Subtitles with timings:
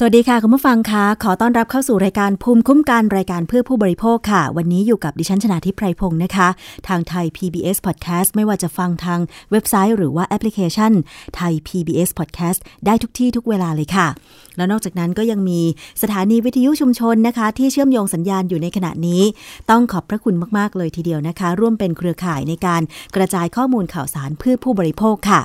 [0.00, 6.48] สวัสดีค่ะ คุณผู้ฟังคะขอต้อนรับเข้าสู่รายการภูมิคุ้มกันรายการเพื่อผู้บริโภคค่ะ วันนี้อยู่กับดิฉันชนาทิพไพรพงศ์นะคะ
[6.88, 10.92] ทางไทย PBS Podcast ไม่ว่าจะฟังทางเว็บไซต์หรือว่าแอปพลิเคชัน
[11.36, 14.08] ไทย PBS Podcast ได้ทุกที่ทุกเวลาเลยค่ะ
[14.56, 15.60] แล้วนอกจากนั้นก็ยังมี
[16.02, 19.22] สถานีวิทยุชุมชนนะคะ ที่เชื่อมโยงสัญญาณอยู่ในขณะนี้
[19.70, 22.82] ต้องขอบพระคุณมากๆเลยทีเดียวนะคะ ร่วมเป็นเครือข่ายในการ
[23.16, 25.42] กระจายข้อมูลข่าวสารเพื่อผู้บริโภคค่ะ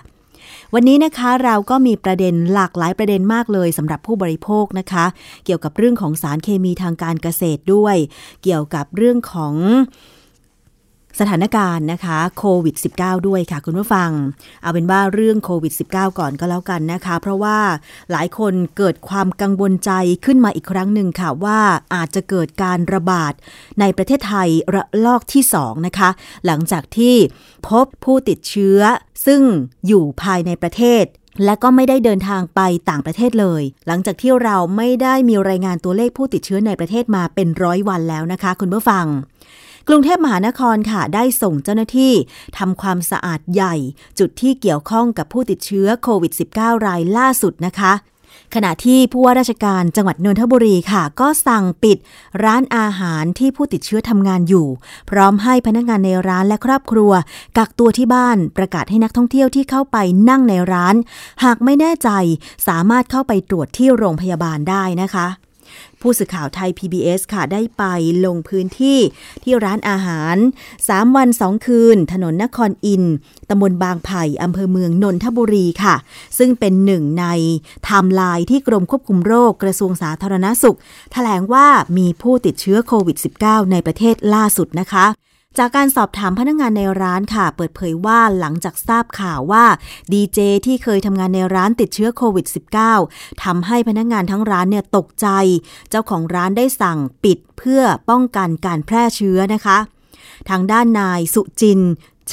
[0.74, 5.06] วันนี้นะคะเราก็มีประเด็นหลากหลายประเด็นมากเลยสำหรับผู้บริโภคนะคะ
[5.46, 7.96] เกี่ยวกับเรื่องของสารเคมีทางการเกษตรด้วย
[8.44, 9.54] เกี่ยวกับเรื่องของ
[11.20, 14.10] สถานการณ์นะคะโควิด -19 ด้วยค่ะคุณผู้ฟัง
[14.62, 17.58] เอาเป็นว่าเรื่องโควิด -19 ก่อนก็แล้วกันนะคะ เพราะว่า
[18.12, 19.92] หลายคนเกิดความกังวลใจ
[20.26, 21.60] ขึ้นมาอีกครั้งหนึ่งค่ะว่า
[21.96, 23.34] อาจจะเกิดการระบาด
[23.80, 26.10] ในประเทศไทยระลอกที่ 2 นะคะ
[26.46, 27.16] หลังจากที่
[27.68, 28.80] พบผู้ติดเชื้อ
[29.26, 29.42] ซึ่ง
[29.88, 31.06] อยู่ภายในประเทศ
[31.46, 39.06] และก็ไม่ได้เดินทางไปต่างประเทศเลย หลังจากที่เราไม่ได้มีรายงานตัวเลขผู้ติดเชื้อในประเทศมาเป็นร้อยวันแล้วนะคะ คุณผู้ฟัง
[39.88, 42.14] กรุงเทพมหานครค่ะได้ส่งเจ้าหน้าที่
[42.58, 43.76] ทำความสะอาดใหญ่
[44.20, 47.94] จุดที่เกี่ยวข้องกับผู้ติดเชื้อโควิด -19 รายล่าสุดนะคะ
[48.56, 51.98] ขณะที่ผู้ว่าราชการจังหวัดนนทบุรีค่ะ ก็สั่งปิด
[52.44, 54.68] ร้านอาหารที่ผู้ติดเชื้อทำงานอยู่
[55.10, 57.12] พร้อมให้พนักงานในร้านและครอบครัว
[57.58, 59.98] กักตัวที่บ้านประกาศให้นักท่องเที่ยวที่เข้าไป
[60.30, 60.96] นั่งในร้าน
[61.44, 62.10] หากไม่แน่ใจ
[62.68, 65.28] สามารถเข้าไปตรวจที่โรงพยาบาลได้นะคะ
[66.02, 67.84] ผู้สื่อข่าวไทย PBS ค่ะ ได้ไป
[68.26, 69.00] ลงพื้นที่
[69.44, 70.36] ที่ร้านอาหาร
[70.78, 73.04] 3 วัน 2 คืน ถนนนครอิน
[73.50, 75.96] ตำบลบางไผ่อำเภอเมืองนนทบุรีค่ะ
[76.38, 77.26] ซึ่งเป็นหนึ่งใน
[77.86, 80.78] ไทม์ไลน์ที่กรมควบคุมโรคกระทรวงสาธารณสุข
[81.14, 85.06] แถลงว่ามีผู้ติดเชื้อโควิด -19 ในประเทศล่าสุดนะคะ
[85.58, 89.66] จากการสอบถามพนักงานในร้านค่ะ เปิดเผยว่าหลังจากทราบข่าวว่า
[90.12, 92.46] ดีเจที่เคยทำงานในร้านติดเชื้อโควิด
[92.96, 95.28] -19 ทำให้พนักงงานทั้งร้านเนี่ยตกใจ
[95.90, 99.78] เจ้าของร้านได้สั่งปิดเพื่อป้องกันการแพร่เชื้อนะคะ
[100.50, 101.80] ทางด้านนายสุจิน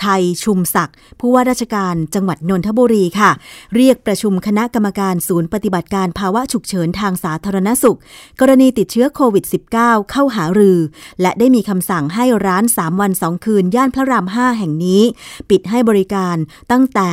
[0.00, 3.30] ชัยชุมศักดิ์ผู้ว่าราชการจังหวัดนนทบุรีค่ะ
[3.76, 7.98] เรียกประชุมคณะกรรมการศูนย์ปฏิบัติการภาวะฉุกเฉินทางสาธารณสุข
[8.40, 9.44] กรณีติดเชื้อโควิด
[9.78, 10.78] -19 เข้าหารือ
[11.20, 15.02] และได้มีคำสั่งให้ร้าน 3 วัน 2 คืน ย่านพระราม 5 แห่งนี้
[15.50, 16.36] ปิดให้บริการ
[16.72, 17.10] ตั้งแต่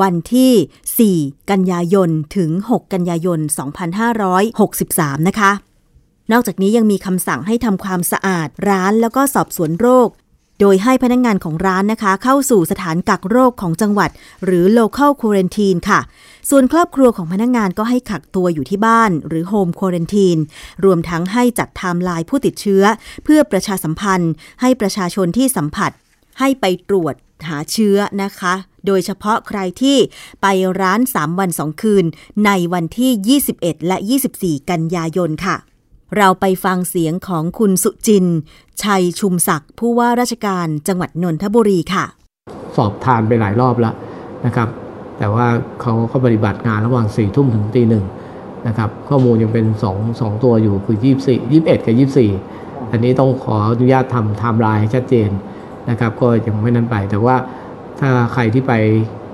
[0.00, 3.40] วันที่ 4 กันยายน ถึง 6 กันยายน
[4.58, 5.52] 2563 นะคะ
[6.32, 10.08] นอกจากนี้ยังมีคำสั่งให้ทำความสะอาดร้านแล้วก็สอบสวนโรค
[10.60, 14.10] โดยให้พนักงงานของร้านนะคะ เข้าสู่สถานกักโรคของจังหวัด
[14.44, 16.00] หรือ local quarantine ค่ะ
[16.50, 20.40] ส่วนครอบครัวของพนักงงานก็ให้กักตัวอยู่ที่บ้าน หรือ home quarantine
[20.84, 22.84] รวมทั้งให้จัดไทม์ไลน์ผู้ติดเชื้อ
[23.24, 25.90] เพื่อประชาสัมพันธ์ ให้ประชาชนที่สัมผัส
[26.40, 27.14] ให้ไปตรวจ
[27.48, 28.54] หาเชื้อนะคะ
[28.86, 29.98] โดยเฉพาะใครที่
[30.42, 30.46] ไป
[30.80, 32.04] ร้าน 3 วัน 2 คืน
[32.46, 33.96] ในวันที่ 21 และ
[34.34, 35.56] 24 กันยายนค่ะ
[36.16, 38.26] เราไปฟังเสียงของคุณสุจิน
[38.82, 42.04] ชัยชุมศักดิ์ผู้ว่าราชการจังหวัดนนทบุรีค่ะ
[42.76, 43.94] สอบทานไปหลายรอบแล้ว
[44.46, 44.68] นะครับ
[45.18, 45.46] แต่ว่า
[45.80, 48.04] เขาเขาปฏิบัติงานระหว่างสี่ทุ่มถึงตีหนึ่ง
[48.66, 49.66] นะครับข้อมูลยังเป็น
[50.20, 52.30] สองตัวอยู่คือยี่สี่ยี่สิบเอ็ดกับยี่สี่
[52.90, 55.30] อันนี้ต้องขออนุญาตทำไทม์ไลน์ให้ชัดเจน
[55.90, 57.36] นะครับ ก็ยังไม่นั้นไป แต่ว่า
[58.00, 58.72] ถ้าใครที่ไป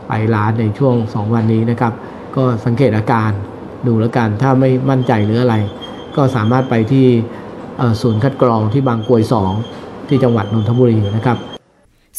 [0.08, 1.92] ไปร้านในช่วงสองวันนี้นะครับ
[2.36, 3.30] ก็สังเกตอาการ
[3.86, 5.56] ดูแล้วกันถ้าไม่มั่นใจหรืออะไร
[6.16, 7.06] ก็สามารถไปที่
[8.00, 9.22] ศูนย์คัดกรองที่บางกรวย
[9.66, 11.38] 2 ที่จังหวัดนนทบุรีนะครับ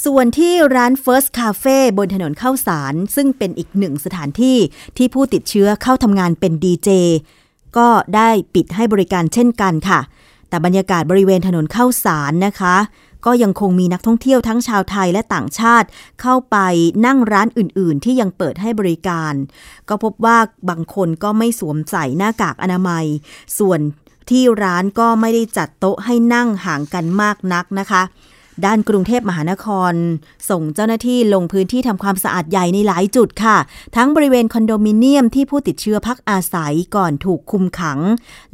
[0.06, 4.57] ส่วนที่ร้าน First Cafe บนถนนเข้าสาร ซึ่งเป็นอีกหนึ่งสถานที่
[4.97, 6.89] ที่ผู้ติดเชื้อเข้าทำงานเป็นดีเจ
[7.78, 10.00] ก็ได้ปิดให้บริการเช่นกันค่ะ
[10.50, 12.75] แต่บรรยากาศบริเวณถนนเข้าสารนะคะ
[13.25, 15.87] ก็ยังคงมีนักท่องเที่ยวทั้งชาวไทยและต่างชาติ
[16.21, 16.57] เข้าไป
[17.05, 19.33] นั่งร้านอื่น ๆ ที่ยังเปิดให้บริการ
[19.89, 20.37] ก็พบว่า
[20.69, 23.05] บางคนก็ไม่สวมใส่หน้ากากอนามัย
[23.59, 23.79] ส่วน
[24.29, 28.03] ที่ร้านก็ไม่ได้จัดโต๊ะให้นั่งห่างกันมากนักนะคะ
[28.66, 29.94] ด้านกรุงเทพมหานคร
[30.50, 33.57] ส่งเจ้าหน้าที่ลงพื้นที่ทำความสะอาดใหญ่ในหลายจุดค่ะ
[33.96, 38.00] ทั้งบริเวณคอนโดมิเนียมที่ผู้ติดเชื้อพักอาศัยก่อนถูกคุมขัง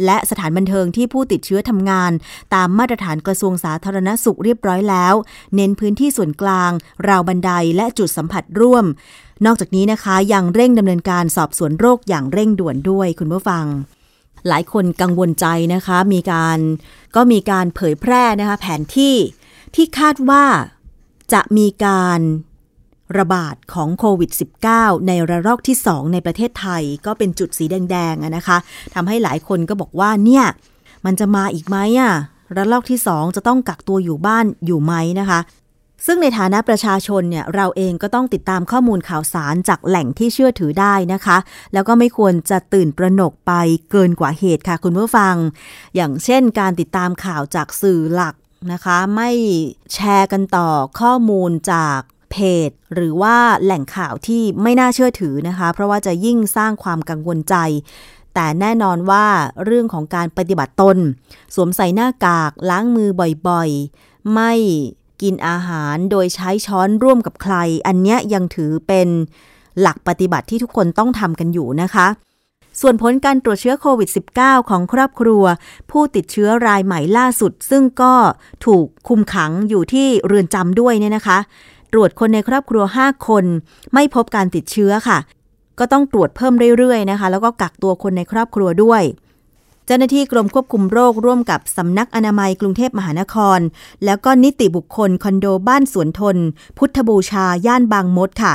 [0.06, 2.12] และสถานบันเทิงที่ผู้ติดเชื้อทำงาน
[2.54, 5.14] ตามมาตรฐานกระทรวงสาธารณสุขเรียบร้อยแล้ว
[5.56, 6.72] เน้นพื้นที่ส่วนกลาง
[7.08, 8.86] ราวบันไดและจุดสัมผัสร่วม
[9.46, 13.66] นอกจากนี้นะคะยังเร่งดำเนินการสอบสวนโรคอย่างเร่งด่วนด้วยคุณผู้ฟัง
[14.48, 16.60] หลายคนกังวลใจนะคะ มีการ
[17.16, 19.16] ก็มีการเผยแพร่นะคะแผนที่
[19.76, 20.46] ที่คาดว่า
[21.34, 22.22] จะมีการ
[23.18, 24.32] ระบาดของโควิด
[24.70, 28.58] -19 ในระลอกที่ 2 ในประเทศไทยก็เป็นจุดสีแดงๆนะคะ
[28.94, 30.46] ทำให้หลายคนก็บอกว่าเนี่ย
[31.06, 32.14] มันจะมาอีกไหมอะ
[32.56, 35.40] ระลอกที่ 2 จะต้องกักตัวอยู่บ้านอยู่ไหมนะคะ
[36.06, 41.38] ซึ่งในฐานะประชาชนเนี่ยเราเองก็ต้องติดตามข้อมูลข่าวสารจากแหล่งที่เชื่อถือได้นะคะ
[41.74, 43.54] แล้วก็ไม่ควรจะตื่นประหนกไป
[43.92, 45.36] เกินกว่าเหตุค่ะคุณผู้ฟัง
[45.96, 48.36] อย่างเช่นการติดตามข่าวจากสื่อหลัก
[48.72, 49.30] นะคะ ไม่
[49.94, 50.70] แชร์กันต่อ
[51.00, 52.00] ข้อมูลจาก
[52.32, 52.36] เพ
[52.68, 57.56] จ หรือว่าแหล่งข่าวที่ไม่น่าเชื่อถือนะคะ เพราะว่าจะยิ่งสร้างความกังวลใจ
[58.34, 59.26] แต่แน่นอนว่า
[59.66, 60.98] เรื่องของการปฏิบัติตน
[61.56, 63.10] สวมใส่หน้ากากล้างมือ
[63.48, 64.54] บ่อยๆ ไม่
[65.22, 67.56] กินอาหารโดยใช้ช้อนร่วมกับใคร
[67.88, 69.08] อันเนี้ยยังถือเป็น
[69.82, 72.08] หลักปฏิบัติที่ทุกคนต้องทำกันอยู่นะคะ
[72.80, 74.10] ส่วนผลการตรวจเชื้อโควิด
[74.40, 75.44] -19 ของครอบครัว
[75.92, 78.14] ผู้ติดเชื้อรายใหม่ล่าสุด ซึ่งก็
[78.66, 81.38] ถูกคุมขังอยู่ที่เรือนจำด้วยเนี่ยนะคะ
[81.94, 83.46] ตรวจคนในครอบครัว 5 คน
[83.94, 85.18] ไม่พบการติดเชื้อค่ะ
[85.80, 89.04] ก็ต้องตรวจเพิ่มเรื่อยๆนะคะ แล้วก็กักตัวคนในครอบครัวด้วย
[89.86, 93.60] เจ้าหน้าที่กรมควบคุมโรคร่วมกับสำนักอนามัยกรุงเทพมหานคร
[94.06, 96.38] แล้วก็นิติบุคคลคอนโดบ้านสวนทน
[96.78, 98.54] พุทธบูชาย่านบางมดค่ะ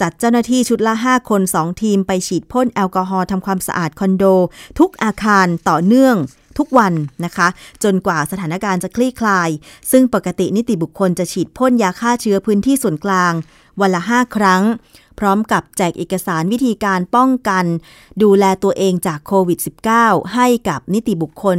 [0.00, 4.24] จัดเจ้าหน้าที่ชุดละ 5 คน 2 ทีมไปฉีดพ่นแอลกอฮอล์ทำความสะอาดคอนโด
[4.78, 6.16] ทุกอาคารต่อเนื่อง
[6.58, 6.92] ทุกวัน
[7.24, 7.48] นะคะ
[7.84, 9.48] จนกว่าสถานการณ์จะคลี่คลาย
[9.90, 13.32] ซึ่งปกตินิติบุคคลจะฉีดพ่นยาฆ่าเชื้อพื้นที่ส่วนกลาง
[13.80, 14.62] วันละ 5 ครั้ง
[15.18, 17.64] พร้อมกับแจกเอกสารวิธีการป้องกัน
[18.22, 19.58] ดูแลตัวเองจากโควิด
[19.96, 21.58] -19 ให้กับนิติบุคคล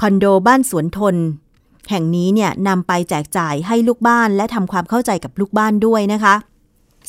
[0.00, 1.16] คอนโดบ้านสวนทน
[1.90, 6.34] แห่งนี้เนี่ยนำไปแจกจ่ายให้ลูกบ้านและทำความเข้าใจกับลูกบ้านด้วยนะคะ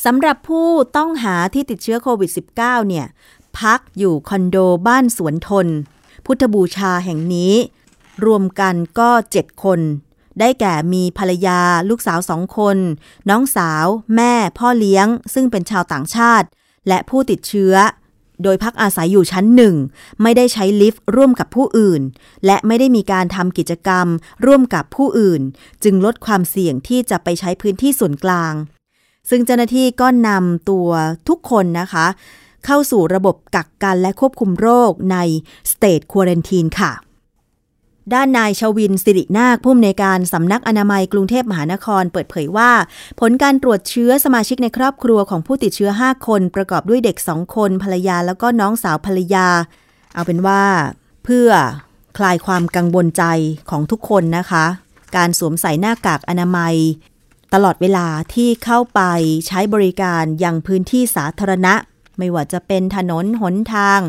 [0.04, 3.06] สำหรับผู้ต้องหาที่ติดเชื้อโควิด -19 เนี่ย
[3.58, 4.56] พักอยู่คอนโด
[4.86, 5.66] บ้านสวนทน
[6.26, 7.54] พุทธบูชาแห่งนี้
[8.24, 9.80] รวมกันก็ 7 คน
[10.40, 12.76] ได้แก่มีภรรยาลูกสาวสองคน
[13.30, 13.86] น้องสาว
[14.16, 16.46] แม่ พ่อเลี้ยง ซึ่งเป็นชาวต่างชาติ
[16.88, 17.74] และผู้ติดเชื้อ
[18.42, 19.74] โดยพักอาศัยอยู่ชั้นหนึ่ง
[20.22, 22.02] ไม่ได้ใช้ลิฟต์ร่วมกับผู้อื่น
[22.46, 24.06] และไม่ได้มีการทำกิจกรรม
[24.46, 25.42] ร่วมกับผู้อื่น
[25.84, 28.54] จึงลดความเสี่ยงที่จะไปใช้พื้นที่ส่วนกลาง
[29.30, 30.88] ซึ่งเจ้าหน้าที่ก็นำตัว
[31.28, 32.06] ทุกคนนะคะ
[32.66, 35.16] เข้าสู่ระบบกักกันและควบคุมโรคใน
[35.72, 36.92] State Quarantine ค่ะ
[38.14, 42.70] ด้านนายชวินสิรินาคผู้อำนวยการสำนักอนามัยกรุงเทพมหานครเปิดเผยว่า
[43.20, 49.46] ผลการตรวจเชื้อสมาชิกในครอบครัวของผู้ติดเชื้อ 5 คน ประกอบด้วยเด็ก 2 คน ภรรยาแล้วก็น้องสาวภรรยา
[50.14, 50.62] เอาเป็นว่า
[51.24, 51.48] เพื่อ
[52.18, 53.24] คลายความกังวลใจ
[53.70, 54.64] ของทุกคนนะคะ
[55.16, 56.74] การสวมใส่หน้ากากอนามัย
[57.54, 59.00] ตลอดเวลาที่เข้าไป
[59.46, 61.74] ใช้บริการยังพื้นที่สาธารณะ
[62.18, 64.00] ไม่ว่าจะเป็นถนนหนทาง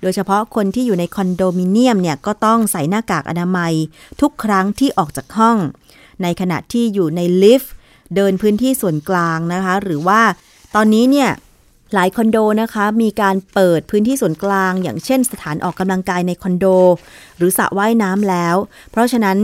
[0.00, 3.72] โดยเฉพาะคนที่อยู่ในคอนโดมิเนียมเนี่ยก็ต้องใส่หน้ากากอนามัย
[4.20, 5.56] ทุกครั้งที่ออกจากห้อง
[6.22, 7.72] ในขณะที่อยู่ในลิฟต์
[8.14, 10.20] เดินพื้นที่ส่วนกลางนะคะ หรือว่า
[10.74, 11.30] ตอนนี้เนี่ย
[11.94, 16.66] หลายคอนโดนะคะมีการเปิดพื้นที่ส่วนกลาง อย่างเช่นสถานออกกำลังกายในคอนโด
[17.36, 18.56] หรือสระว่ายน้ำแล้ว
[18.90, 19.38] เพราะฉะนั้น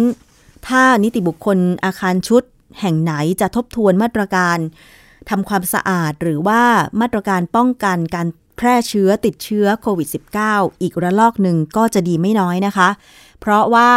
[0.69, 2.43] ถ้านิติบุคคลอาคารชุด
[2.81, 4.58] แห่งไหนจะทบทวนมาตรการ
[5.31, 6.62] ทำความสะอาดหรือว่า
[7.00, 10.08] มาตรการป้องกันการแพร่เชื้อติดเชื้อโควิด
[10.44, 12.88] -19 อีกระลอกหนึ่งก็จะดีไม่น้อยนะคะ
[13.40, 13.90] เพราะว่า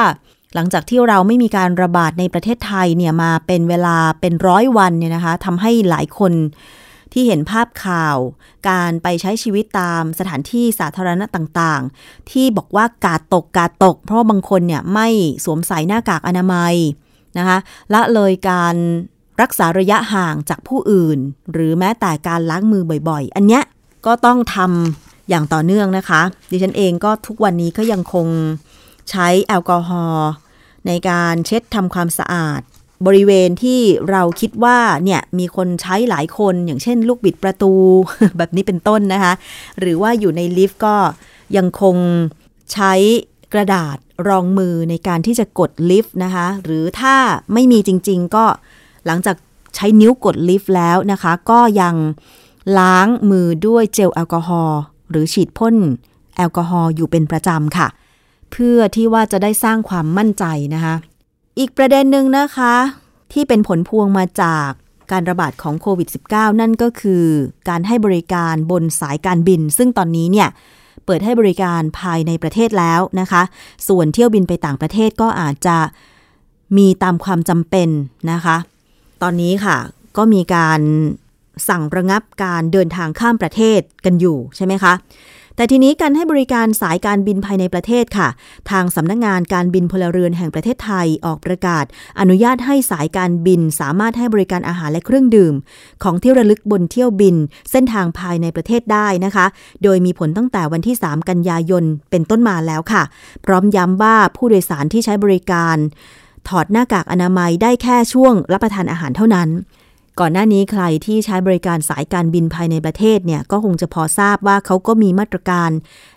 [0.55, 6.33] หลังจากที่เราไม่มีการระบาดในประเทศไทยเนี่ยมาเป็นเวลาเป็นร้อยวันเนี่ยนะคะทำให้หลายคน
[7.13, 8.17] ที่เห็นภาพข่าว
[8.69, 15.07] การไปใช้ชีวิตตามสถานที่สาธารณะต่างๆ ที่บอกว่ากาดตกกาดตก เพราะบางคนเนี่ยไม่
[15.45, 16.75] สวมใส่หน้ากากอนามัย
[17.37, 17.57] นะคะ
[17.93, 18.75] ละเลยการ
[19.41, 21.19] รักษาระยะห่างจากผู้อื่น
[21.51, 23.63] หรือแม้แต่การล้างมือบ่อยๆ อันเนี้ย
[24.05, 26.21] ก็ต้องทำอย่างต่อเนื่องนะคะ
[26.51, 28.27] ดิฉันเองก็ทุกวันนี้ก็ยังคง
[29.09, 30.29] ใช้แอลกอฮอล์
[30.87, 32.61] ในการเช็ดทำความสะอาด
[33.07, 33.81] บริเวณที่
[34.11, 37.73] เราคิดว่าเนี่ยมีคนใช้หลายคนอย่างเช่น ลูกบิดประตู
[38.37, 39.33] แบบนี้เป็นต้นนะคะ
[39.79, 40.95] หรือว่าอยู่ในลิฟต์ก็
[41.57, 41.95] ยังคง
[42.73, 42.93] ใช้
[43.53, 47.15] กระดาษรองมือในการที่จะกดลิฟต์นะคะ หรือถ้า
[47.53, 48.45] ไม่มีจริง ๆ ก็
[49.05, 49.35] หลังจาก
[49.75, 51.95] ใช้นิ้วกดลิฟต์แล้วนะคะ ก็ยัง
[52.79, 54.79] ล้างมือด้วยเจลแอลกอฮอล์
[55.09, 55.75] หรือฉีดพ่น
[56.37, 57.87] แอลกอฮอล์อยู่เป็นประจำค่ะ
[58.51, 60.95] เพื่อที่ว่าจะได้สร้างความมั่นใจนะคะ
[61.59, 62.73] อีกประเด็นหนึ่งนะคะ
[63.33, 64.69] ที่เป็นผลพวงมาจาก
[65.11, 67.23] การระบาดของโควิด -19 นั่นก็คือ
[67.69, 70.49] การให้บริการบนสายการบิน ซึ่งตอนนี้เนี่ย
[71.11, 73.41] เปิดให้บริการภายในประเทศแล้วนะคะ
[73.87, 75.77] ส่วนเที่ยวบินไปต่างประเทศก็อาจจะ
[76.77, 77.89] มีตามความจำเป็น
[78.31, 78.57] นะคะ
[79.21, 79.77] ตอนนี้ค่ะ
[80.17, 80.81] ก็มีการ
[81.69, 84.93] สั่งระงับการเดินทางข้ามประเทศกันอยู่ใช่ไหมคะ
[85.59, 88.27] แต่ทีนี้การให้บริการสายการบินภายในประเทศค่ะ
[88.71, 91.85] ทางสำนักงงานการบินพลเรือนแห่งประเทศไทยออกประกาศ
[92.19, 95.53] อนุญาตให้สายการบินสามารถให้บริการอาหารและเครื่องดื่ม
[96.03, 97.35] ของเที่ระลึกบนเที่ยวบิน
[97.71, 99.45] เส้นทางภายในประเทศได้นะคะ
[99.83, 103.03] โดยมีผลตั้งแต่วันที่ 3 กันยายนเป็นต้นมาแล้วค่ะ
[103.45, 105.77] พร้อมย้ำว่าผู้โดยสารที่ใช้บริการ
[106.49, 109.49] ถอดหน้ากากอนามัยได้แค่ช่วงรับประทานอาหารเท่านั้น
[110.19, 115.69] ก่อนหน้านี้ใครที่ใช้บริการสายการบินภายในประเทศเนี่ยก็คงจะพอทราบว่าเขาก็มีมาตรการ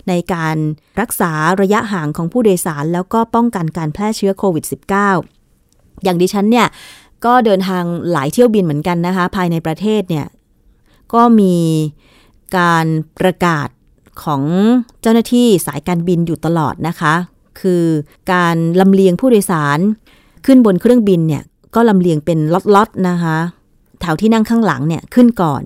[0.08, 0.56] ในการ
[1.00, 4.64] รักษาระยะห่างของผู้โดยสาร แล้วก็ป้องกันการแพร่เชื้อโควิด
[5.30, 6.66] -19 อย่างดิฉันเนี่ย
[7.24, 10.26] ก็เดินทางหลายเที่ยวบินเหมือนกันนะคะ ภายในประเทศเนี่ย
[11.14, 11.56] ก็มี
[12.58, 12.86] การ
[13.18, 13.68] ประกาศ
[14.24, 14.42] ของ
[15.02, 17.14] เจ้าหน้าที่สายการบินอยู่ตลอดนะคะ
[17.60, 17.84] คือ
[18.32, 19.78] การลำเลียงผู้โดยสาร
[20.46, 21.42] ขึ้นบนเครื่องบินเนี่ย
[21.74, 22.38] ก็ลำเลียงเป็น
[22.74, 23.38] ล็อตๆนะคะ
[24.02, 25.62] แถวที่นั่งข้างหลังเนี่ยขึ้นก่อน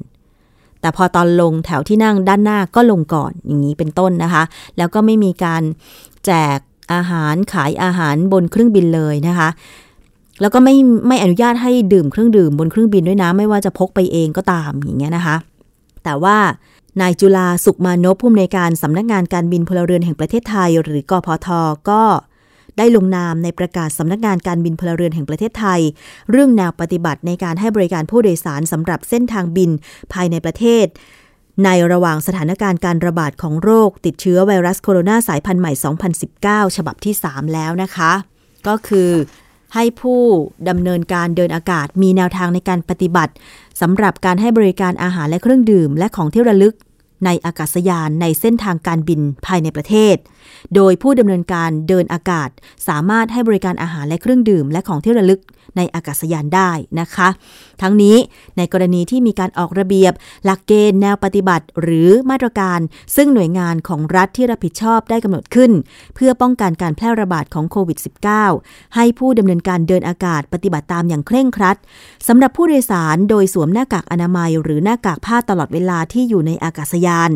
[0.81, 4.43] แต่พอตอนลงแถวที่นั่งด้านหน้าก็ลงก่อนอย่างนี้เป็นต้นนะคะ
[4.77, 5.63] แล้วก็ไม่มีการ
[6.27, 6.59] แจก
[6.93, 9.49] อาหารขายอาหารบนเครื่องบินเลยนะคะ
[10.41, 10.75] แล้วก็ไม่
[11.09, 15.37] ไม่อนุญาตให้ดื่มเครื่องดื่มบนเครื่องบินด้วยนะไม่ว่าจะพกไปเองก็ตามอย่างเงี้ยนะคะ
[16.05, 16.37] แต่ว่า
[17.01, 21.49] นายจุลาสุขมานพผู้อำนวยการสำนักงานการบินพลเรือนแห่งประเทศไทย หรือกอพท
[21.91, 22.03] ก็
[22.79, 25.81] ได้ลงนามในประกาศสำนักงานการบินพลเรือนแห่งประเทศไทย
[26.31, 29.71] เรื่องแนวปฏิบัติในการให้บริการผู้โดยสารสำหรับเส้นทางบิน
[30.13, 30.87] ภายในประเทศ
[31.65, 35.73] ในระหว่างสถานการณ์การระบาดของโรค ติดเชื้อไวรัสโคโรนาสายพันธุ์ใหม่
[36.25, 38.13] 2019 ฉบับที่ 3 แล้วนะคะ
[38.67, 39.11] ก็คือ
[39.75, 40.23] ให้ผู้
[40.69, 43.33] ดำเนินการเดินอากาศมีแนวทางในการปฏิบัติ
[43.81, 46.75] สำหรับการให้บริการอาหารและเครื่องดื่ม และของที่ระลึก
[47.25, 50.17] ในอากาศยานในเส้นทางการบินภายในประเทศ
[50.75, 52.49] โดยผู้ดำเนินการเดินอากาศ
[52.89, 55.41] สามารถให้บริการอาหารและเครื่องดื่ม และของที่ระลึก
[55.77, 56.71] ในอากาศยานได้
[57.01, 57.29] นะคะ
[57.83, 58.17] ทั้งนี้
[58.57, 60.13] ในกรณีที่มีการออกระเบียบ
[60.45, 62.81] หลักเกณฑ์แนวปฏิบัติ หรือมาตรการ
[63.17, 65.73] ซึ่งหน่วยงานของรัฐที่รับผิดชอบได้กำหนดขึ้น
[66.15, 67.99] เพื่อป้องกันการแพร่ระบาดของโควิด
[68.47, 71.77] -19 ให้ผู้ดำเนินการเดินอากาศปฏิบัติตามอย่างเคร่งครัด
[72.29, 77.31] สำหรับผู้โดยสารโดยสวมหน้ากากอนามัย หรือหน้ากากผ้าตลอดเวลาที่อยู่ในอากาศยานยาน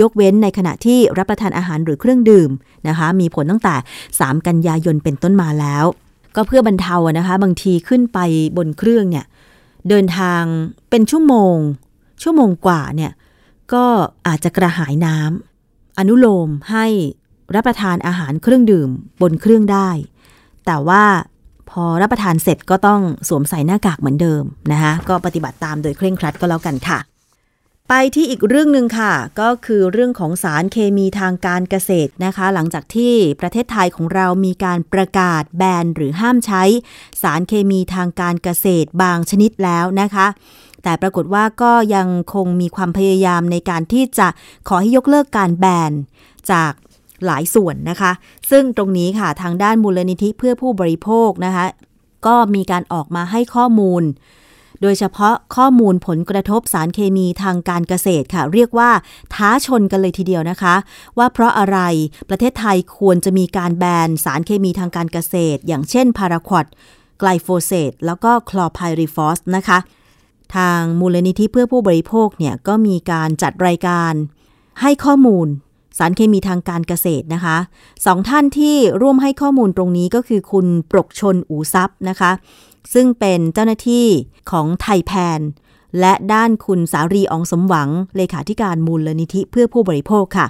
[0.00, 2.50] ยกเว้นในขณะที่รับประทานอาหารหรือเครื่องดื่ม
[2.88, 3.74] นะคะ มีผลตั้งแต่
[4.10, 5.84] 3 กันยายนเป็นต้นมาแล้ว
[6.36, 8.18] ก็เพื่อบรรเทานะคะ บางทีขึ้นไป
[8.56, 9.24] บนเครื่องเนี่ย
[9.88, 10.42] เดินทาง
[10.90, 11.56] เป็นชั่วโมง
[12.22, 13.12] ชั่วโมงกว่าเนี่ย
[13.72, 13.84] ก็
[14.26, 16.86] อาจจะกระหายน้ำอนุโลมให้
[17.54, 18.90] รับประทานอาหารเครื่องดื่ม
[19.22, 19.90] บนเครื่องได้
[20.66, 21.04] แต่ว่า
[21.70, 24.42] พอรับประทานเสร็จก็ต้องสวมใส่หน้ากากเหมือนเดิม
[24.72, 26.98] นะคะก็ปฏิบัติตามโดยเคร่งครัดก็แล้วกันค่ะ
[27.90, 36.62] ไปที่อีกเรื่องหนึ่งค่ะ ก็คือเรื่องของสารเคมีทางการเกษตรนะคะ หลังจากที่ประเทศไทยของเรามีการประกาศแบนหรือห้ามใช้
[37.22, 40.26] สารเคมีทางการเกษตรบางชนิดแล้วนะคะ
[40.82, 44.28] แต่ปรากฏว่าก็ยังคงมีความพยายามในการที่จะ
[44.68, 45.92] ขอให้ยกเลิกการแบน
[46.50, 46.72] จาก
[47.26, 48.12] หลายส่วนนะคะ
[48.50, 51.64] ซึ่งตรงนี้ค่ะทางด้านมูลนิธิเพื่อผู้บริโภคนะคะ
[52.26, 54.02] ก็มีการออกมาให้ข้อมูล
[54.82, 58.90] โดยเฉพาะข้อมูลผลกระทบสารเคมีทางการเกษตรค่ะ เรียกว่า
[59.34, 60.74] ท้าชนกันเลยทีเดียวนะคะ
[61.18, 61.78] ว่าเพราะอะไร
[62.28, 66.66] ประเทศไทยควรจะมีการแบนสารเคมีทางการเกษตร อย่างเช่นพาราควอต
[67.20, 69.78] ไกลโฟเซตแล้วก็คลอร์ไพริฟอสนะคะ
[70.56, 74.12] ทางมูลนิธิเพื่อผู้บริโภคเนี่ยก็มีการจัดรายการ
[74.80, 75.46] ให้ข้อมูล
[75.98, 77.56] สารเคมีทางการเกษตรนะคะ
[78.06, 82.30] สองท่านที่ร่วมให้ข้อมูลตรงนี้ก็คือคุณปรกชล อู๋ทรัพย์นะคะ
[82.94, 84.06] ซึ่งเป็นเจ้าหน้าที่
[84.50, 85.40] ของไทยแพน
[86.00, 90.46] และด้านคุณสารีอองสมหวัง เลขาธิการมูลนิธิเพื่อผู้บริโภคค่ะ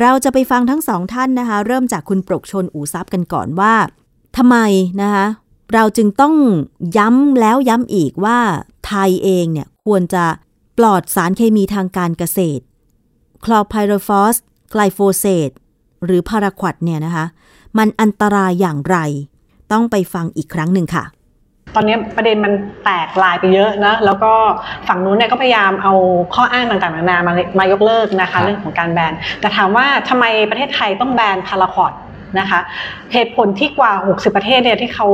[0.00, 3.74] เราจะไปฟังทั้งสองท่านนะคะ เริ่มจากคุณปรกชนอูซับกันก่อนว่า
[4.36, 4.56] ทำไม
[5.02, 5.26] นะคะ
[5.74, 6.34] เราจึงต้อง
[6.96, 8.38] ย้ำแล้วย้ำอีกว่า
[8.86, 10.24] ไทยเองเนี่ยควรจะ
[10.78, 12.62] ปลอดสารเคมีทางการเกษตร
[13.44, 14.36] คลอไพโรฟอส
[14.70, 15.50] ไกลโฟเซต
[16.04, 17.24] หรือพาราควดเนี่ยนะคะ
[17.78, 18.96] มันอันตรายอย่างไร
[19.72, 21.04] ต้องไปฟังอีกครั้งหนึ่งค่ะ
[21.74, 22.52] ตอนนี้ประเด็นมัน
[22.84, 24.32] แตกลายไปเยอะนะแล้วก็
[24.88, 25.92] ฝั่งนู้นเนี่ยก็พยายามเอา
[26.34, 31.92] ข้ออ้างต่างๆนานามามายกเลิกนะคะเรื่องของการแบนแต่ถามว่าทำไมประเทศไทยต้องแบนพาราคอด
[32.38, 32.60] นะคะ
[33.12, 35.08] เหตุผลที่กว่า 60 ประเทศเนี่ยที่เขา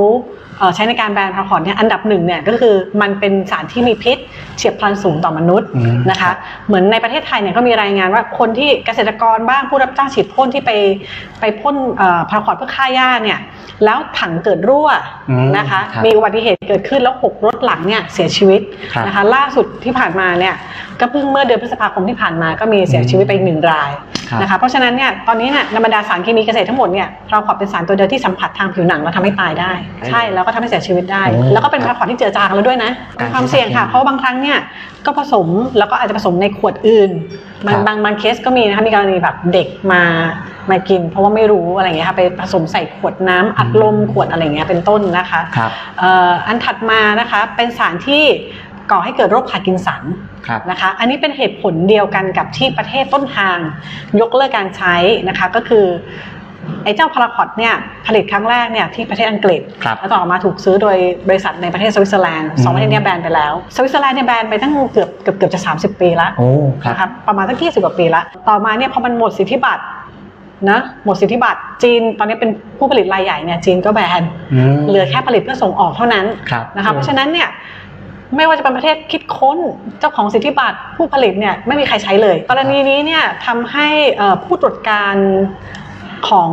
[0.74, 4.18] ใช้ในการแบนพาราคอดเนี่ยอันดับหนึ่งเนี่ยก็คือมันเป็นสารที่มีพิษ
[4.60, 5.68] เฉียบพลันสูงต่อมนุษย์
[6.10, 6.32] นะคะ
[6.66, 10.70] เหมือนในประเทศไทยเนี่ยก็มีรายงานว่าคนที่เกษตรกรบ้างผู้รับจ้างฉีดพ่นที่ไป
[11.40, 11.74] ไปพ่น
[12.28, 13.38] พาราคอดเพื่อฆ่าหญ้าเนี่ย
[13.84, 14.88] แล้วถังเกิดรั่ว
[15.58, 18.60] นะคะ มีอุบัติเหตุเกิดขึ้นแล้วหกรถหลังเนี่ยเสียชีวิต
[18.92, 20.54] ครับนะคะ ล่าสุดที่ผ่านมาเนี่ย
[21.00, 23.90] ก็เพิ่งเมื่อเดือนพฤษภาคมที่ผ่านมาก็มีเสียชีวิตไปอีกหนึ่งราย
[24.30, 29.72] ครับนะคะเพราะฉะนั้นเนี่ยตอนนี้เนี่ยในบรรดาสารเคมีเกษตรทั้งหมดเนี่ยเราขอเป็นสารตัวเดียวที่สัมผัสทางผิวหนังแล้วทำให้ตายได้
[30.08, 32.90] ใช่แล้วก็ทำให้เสียชีวิตได้โอ้แล้วก็เป็นพาราควอดที่เจือจางแล้วด้วยนะ
[33.20, 34.49] การมีความเสี่ยงค่ะใช้สารเคมีเพราะบางครั้งเนี่ย
[35.06, 37.10] ก็ผสมแล้วก็อาจจะผสมในขวดอื่น
[37.66, 40.02] บางครับบางบางเคสก็มีนะคะมีกรณีแบบเด็กมา
[40.70, 48.22] มากิน เพราะว่าไม่รู้อะไรเงี้ยค่ะไปผสมใส่ขวดน้ำอัดลมขวดอะไรเงี้ยเป็นต้นนะคะครับเอ่ออันถัดมานะคะเป็นสารที่
[48.90, 50.02] ก่อให้เกิดโรคพาร์กินสัน
[50.46, 53.58] ครับนะคะ อันนี้เป็นเหตุผลเดียวกันกับที่ประเทศต้นทาง
[54.20, 54.96] ยกเลิกการใช้
[55.28, 55.86] นะคะก็คือ
[56.84, 57.74] ไอ้เจ้าพาราควอตเนี่ย
[58.06, 60.96] ผลิตครั้งแรกเนี่ยที่ประเทศอังกฤษครับแล้วต่อมาถูกซื้อโดย
[61.28, 66.48] บริษัทในประเทศสวิตเซอร์แลนด์สองประเทศเนี้ยแบนไปแล้ว สวิตเซอร์แลนด์เนี่ยแบนไปตั้งเกือบเกือบเกือบจะ 30 ปีแล้วโอ้
[66.84, 69.82] ครับนะครับประมาณสักยี่สิบกว่าปีแล้ว ต่อมาเนี่ยพอมันหมดสิทธิบัตร
[70.70, 74.22] นะหมดสิทธิบัตรจีนตอนนี้เป็นผู้ผลิตรายใหญ่เนี่ยจีนก็แบน
[74.52, 77.48] อืมเหลือแค่ผลิตเพื่อส่งออกเท่านั้นครับนะคะเพราะฉะนั้นเนี่ย
[78.36, 79.58] ไม่ว่าจะเป็นประเทศคิดค้น
[80.00, 85.16] เจ้าของสิทธิบัตรผู้ผลิตเนี่ยไม่มีใครใช้เลย กรณีนี้เนี่ยทำให้เอ่อผู้ตรวจการ
[86.28, 86.50] ของ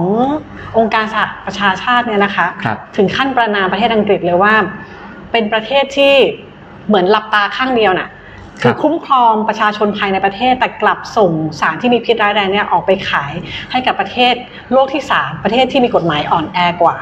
[0.78, 4.54] องค์การสหประชาชาติเนี่ยนะคะครับถึงขั้นประนามประเทศอังกฤษเลยว่า
[5.32, 6.14] เป็นประเทศที่
[6.88, 8.10] เหมือนหลับตาข้างเดียวน่ะ
[8.62, 13.34] คือคุ้มครองประชาชนภายในประเทศแต่กลับส่งสารที่มีพิษร้ายแรงเนี่ยออกไปขาย
[13.72, 14.34] ให้กับประเทศ
[14.74, 16.96] โลกที่สามประเทศที่มีกฎหมายอ่อนแอกว่า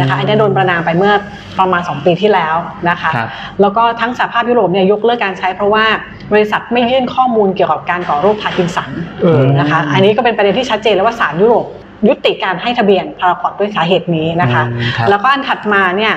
[0.00, 1.14] นะคะอันนี้โดนประณามไปเมื่อ
[1.58, 2.56] ประมาณ 2 ปีที่แล้ว
[2.90, 3.28] นะคะครับ
[3.60, 5.84] แล้วก็ทั้งสหภาพยุโรปเนี่ยยกเลิกการใช้เพราะว่า
[6.32, 8.90] บริษัทไม่ยื่นข้อมูลเกี่ยวกับการก่อโรคพาร์กินสัน
[9.22, 11.66] เออนะคะอันนี้ก็เป็นประเด็นที่ชัดเจนแล้วว่าศาลยุโรป
[12.06, 16.14] ยุติการให้ทะเบียนพาราควอตด้วยสาเหตุนี้นะคะอืมครับแล้วก็อันถัดมาเนี่ย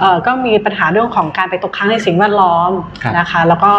[0.00, 2.72] เอ่อก็มีปัญหาเรื่องของการไปตกค้างในสิ่งแวดล้อม
[3.02, 3.72] ครับนะคะ แล้วก็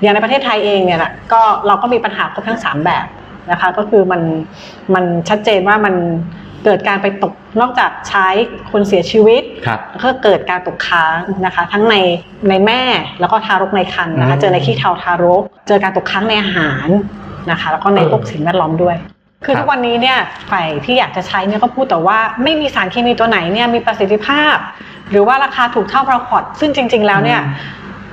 [0.00, 3.06] อย่างในประเทศไทยเองเนี่ยนะก็เราก็มีปัญหาครบทั้ง 3 แบบ
[3.50, 4.22] นะคะ ก็คือมัน
[4.94, 5.94] มันชัดเจนว่ามัน
[6.64, 8.28] เกิดการไปตกนอกจากใช้
[8.70, 11.96] คนเสียชีวิตครับก็เกิดการตกค้างนะคะ ทั้งใน
[12.48, 12.82] ในแม่
[13.20, 16.88] แล้วก็ทารกในครรภ์นะคะอืมเจอในขี้เถ้าทารก เจอการตกค้างในอาหาร
[17.50, 18.96] นะคะ แล้วก็ในพวกสิ่งแวดล้อมด้วย
[19.44, 20.18] คือทุกวันนี้เนี่ย
[20.50, 24.56] ฝ่ายที่อยากจะใช้เนี่ยก็พูดแต่ว่าไม่มีสารเคมีตัวไหนเนี่ยมีประสิทธิภาพ
[25.10, 27.40] หรือว่าราคาถูกเท่าพาราคอดซึ่งจริง ๆ แล้วเนี่ย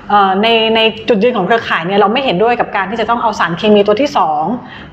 [0.10, 4.44] เอ่อในในจุดยืนของเครือข่ายเนี่ยเราไม่เห็นด้วยกับการที่จะต้องเอาสารเคมีตัวที่สอง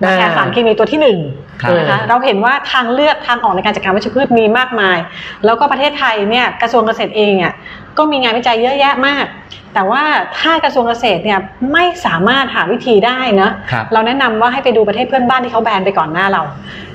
[0.02, 1.18] มาแทนอ่าสารเคมีตัวที่หนึ่ง
[1.62, 4.98] ครับนะคะเราเห็นว่าทางเลือกทางออกในการจัดการวัชพืชมีมากมาย
[5.44, 7.54] แล้วก็ประเทศไทยเนี่ยกระทรวงเกษตรเองอะ
[7.98, 9.26] ก็มีงานวิจัยเยอะแยะมาก
[9.74, 10.02] แต่ว่า
[10.38, 11.40] ถ้ากระทรวงเกษตรเนี่ย
[11.72, 16.42] ไม่สามารถหาวิธีได้นะครับเราแนะนำว่าให้ไปดูประเทศเพื่อนบ้านที่เขาแบนไปก่อนหน้าเรา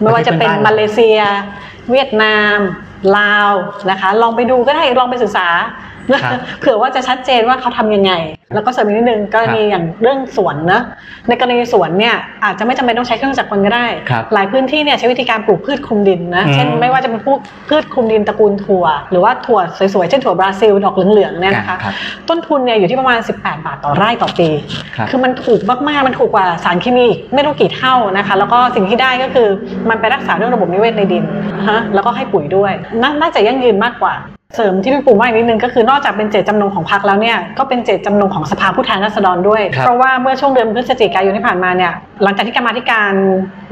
[0.02, 1.20] ไม่ว่าจะเป็นประเทศเพื่อนบ้านมาเลเซีย
[1.92, 2.58] เวียดนาม
[3.18, 3.52] ลาว
[3.92, 5.93] นะคะ ลองไปดูก็ได้ลองไปศึกษาครับ
[6.60, 8.14] เผื่อว่าจะชัดเจนว่าเขาทำยังไง
[8.54, 10.82] แล้วก็เสริมอีกนิดนึงกรณีอย่างเรื่องสวนนะ
[11.30, 17.40] ในกรณีสวนเนี่ยอาจจะไม่จำเป็นต้องใช้เครื่องจักรกลก็ได้ครับหลายพื้นที่เนี่ยใช้วิธีการปลูกพืชคลุมดินนะอืมเช่นไม่ว่าจะเป็นพวก
[17.70, 19.60] พืชคลุมดินตระกูลถั่ว หรือว่าถั่ว
[19.94, 21.94] สวยๆเช่นถั่วบราซิลดอกเหลืองๆเนี่ยนะคะครับ
[22.30, 24.50] ต้นทุนเนี่ยอยู่ที่ประมาณ 18 บาทต่อไร่ต่อปี
[24.96, 29.48] ครับคือมันถูกมากๆมันถูกกว่าสารเคมีอีกไม่รู้กี่เท่านะคะแล้วก็สิ่งที่ได้ก็คือ
[29.90, 31.24] มันไปรักษาเรื่องระบบนิเวศในดิน
[31.60, 34.16] นะฮะแล้วก็ให้ปุ๋ยด้วยนาน่าจะยั่งยืนมากกว่า
[34.56, 43.14] เสริมที่พี่ปูว่าอีกนิดนึงก็คือนอกจากเป็นเจตจำนงของพรรคแล้วเนี่ยก็เป็นเจตจำนงของสภาผู้แทนราษฎรด้วยครับเพราะว่าเมื่อช่วงเดือนพฤศจิกายนที่ผ่านมาเนี่ยหลังจากที่กรรมาธิการ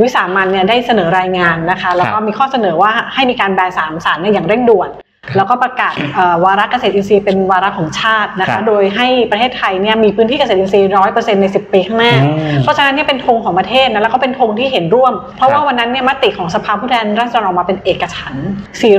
[0.02, 4.90] วิสามันเนี่ยได้เสนอรายงานนะคะ แล้วก็มีข้อเสนอว่าให้มีการแบนสามสารเนี่ยอย่างเร่งด่วน
[5.38, 18.50] แล้วก็ประกาศเอ่อวาระเกษตรอินทรีย์เป็นวาระของชาตินะครัคะบโดยให้ประเทศไทยเนี่ยมีพื้นที่เกษตรอินทรีย์ร้อยเปอร์เซ็นต์ใน10ปีข้างหน้าอืมเพราะฉะนั้นเนี่ยเป็นธงของประเทศนะแล้วก็เป็นธงที่เห็นร่วม เพราะครัว่าบวันนั้นเนี่ยมติของสภาผู้แทนราษฎรออกมาเป็นเอกฉันท์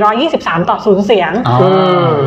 [0.09, 1.57] 423 ต่อศูนย์เสียงอ๋อ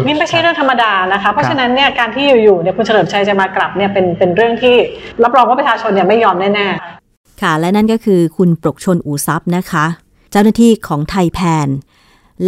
[0.07, 4.75] นี่ไม่ใช่เรื่องธรรมดานะคะ เพราะฉะนั้นเนี่ยการที่อยู่ๆเนี่ยคุณเฉลิมชัยจะมากลับเนี่ยเป็นเป็นเรื่องที่
[5.23, 9.87] รับรองว่าประชาชนเนี่ยไม่ยอมแน่ๆค่ะและนั่นก็คือคุณปรกชนอู่ทรัพย์นะคะ
[10.33, 11.69] เจ้าหน้าที่ของไทยแพน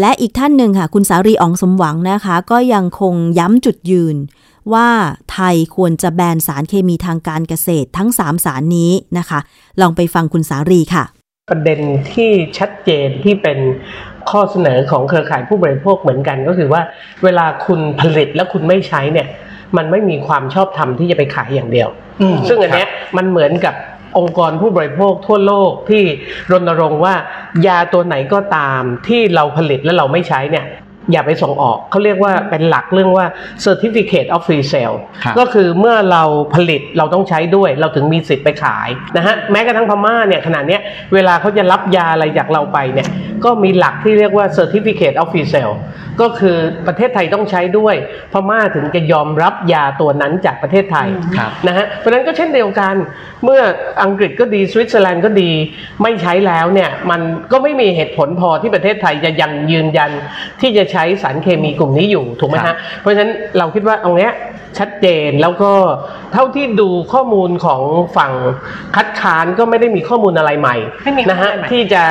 [0.01, 4.16] และอีกท่านหนึ่งค่ะ คุณสารีอองสมหวังนะคะ ก็ยังคงย้ำจุดยืน
[4.72, 4.88] ว่า
[5.33, 9.38] ไทยควรจะแบนสารเคมีทางการเกษตรทั้ง 3 สารนี้นะคะ
[9.81, 11.05] ลองไปฟังคุณสารีค่ะ
[11.51, 11.81] ประเด็น
[12.12, 13.59] ที่ชัดเจนที่เป็น
[14.31, 16.83] ข้อเสนอของเครือข่ายผู้บริโภคเหมือนกัน ก็คือว่า
[17.24, 19.29] เวลาคุณผลิตแล้วคุณไม่ใช้เนี่ย
[19.77, 21.88] มันไม่มีความชอบธรรมที่จะไปขายอย่างเดียว
[22.20, 23.74] อืมซึ่งอันเนี้ยมันเหมือนกับ
[24.18, 26.05] องค์กรผู้บริโภคทั่วโลกที่
[26.53, 27.14] รณรงค์ว่า
[27.66, 30.66] ยาตัวไหนก็ตามที่เราผลิตแล้วเราไม่ใช้เนี่ย
[31.12, 33.27] อย่าไปส่งออกเขาเรียกว่าเป็นหลักเรื่องว่า
[33.64, 36.23] certificate of free sale ครับก็คือเมื่อเรา
[36.55, 40.81] ผลิตเราต้องใช้ด้วย เราถึงมีสิทธิ์ไปขายนะฮะแม้กระทั่งพม่าเนี่ยขนาดเนี้ย
[41.14, 43.09] เวลาเขาจะรับยาอะไรจากเราไปเนี่ย
[43.44, 45.75] ก็มีหลักที่เรียกว่า certificate of free sale
[46.21, 47.94] ก็คือประเทศไทยต้องใช้ด้วย
[48.33, 52.94] พม่าถึงจะยอมรับยาตัวนั้นจากประเทศไทยครับนะฮะเพราะฉะนั้นก็เช่นเดียวกัน
[53.44, 53.61] เมื่อ
[54.03, 55.51] อังกฤษก็ดีสวิตเซอร์แลนด์ก็ดี
[56.03, 57.21] ไม่ใช้แล้วเนี่ยมัน
[57.53, 60.11] ก็ไม่มีเหตุผลพอที่ประเทศไทยจะยังยืนยัน
[60.61, 64.33] ที่จะใช้ช้สารเคมีกลุ่มนี้อยู่ถูกไหมครัฮะบเพราะฉะนั้นเราคิดว่าตรงเนี้ย
[64.79, 65.73] ชัดเจนแล้วก็
[66.33, 67.83] เท่าที่ดูข้อมูลของ
[68.17, 68.33] ฝั่ง
[68.97, 72.03] คัดค้านก็ไม่ได้มีข้อมูลอะไรใหม่ไม่มีข้อมูลนะฮะอะไรใหม่ที่จะ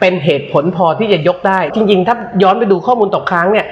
[0.00, 3.66] เป็นเหตุผลพอที่จะยกได้ จริง ๆ ถ้าย้อนไปดูข้อมูลตกค้างเนี่ย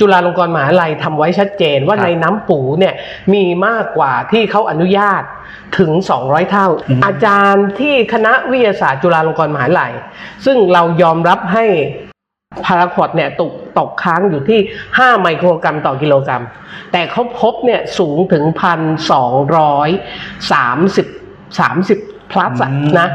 [0.00, 2.94] จุฬาลงกรณ์มหาลัยทำไว้ชัดเจนว่าครับในน้ำปูเนี่ย
[3.34, 5.22] มีมากกว่าที่เขาอนุญาต
[5.78, 9.92] ถึง 200 เท่าอืมอาจารย์ที่คณะวิทยาศาสตร์จุฬาลงกรณ์มหาลัย
[10.44, 11.64] ซึ่งเรายอมรับให้
[12.64, 16.42] พาราควอดเนี่ยตกตกค้างอยู่ที่ 5 ไมโครกรัมต่อกิโลกรัม
[16.92, 18.56] แต่เขาพบเนี่ยสูงถึง 1,230
[21.58, 23.08] 30 plus อะอืมนะ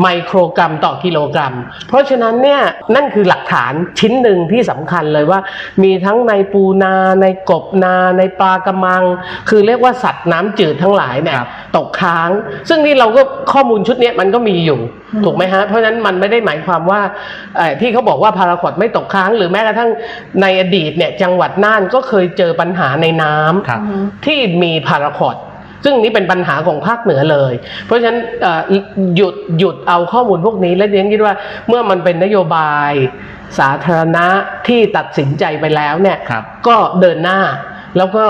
[0.00, 1.54] ไมโครกรัมต่อกิโลกรัม
[1.88, 2.60] เพราะฉะนั้นเนี่ย
[2.94, 5.40] นั่นคือหลักฐานชิ้นหนึ่งที่สำคัญเลยว่า
[5.82, 9.02] มีทั้งในปูนาในกบนาในปลากระมัง
[9.48, 12.30] คือเรียกว่าสัตว์น้ำจืดทั้งหลายเนี่ยครับตกค้าง
[12.68, 14.80] ซึ่งนี่เราก็ข้อมูลชุดเนี้ยมันก็มีอยู่
[15.24, 17.00] ถูกไหมฮะเพราะฉะนั้นมันไม่ได้หมายความว่า
[17.56, 19.90] เอ่อที่เขาบอกว่าพาราควอดไม่ตกค้าง หรือแม้กระทั่ง
[20.42, 23.80] ในอดีตเนี่ยจังหวัดน่านก็เคยเจอปัญหาในน้ำครับ
[24.26, 25.36] ที่มีพาราควอด
[25.84, 27.52] ซึ่งนี่เป็นปัญหาของภาคเหนือเลย
[27.86, 28.60] เพราะฉะนั้นเอ่อ
[29.16, 31.34] หยุดหยุดเอาข้อมูลพวกนี้ และเรียนคิดว่า
[31.68, 32.92] เมื่อมันเป็นนโยบาย
[33.58, 34.26] สาธารณะ
[34.68, 37.40] ที่ตัดสินใจไปแล้วเนี่ยครับก็เดินหน้า
[37.96, 38.24] แล้วก็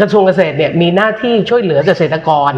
[0.00, 2.52] กระทรวงเกษตรเนี่ยมีหน้าที่ช่วยเหลือเกษตรกร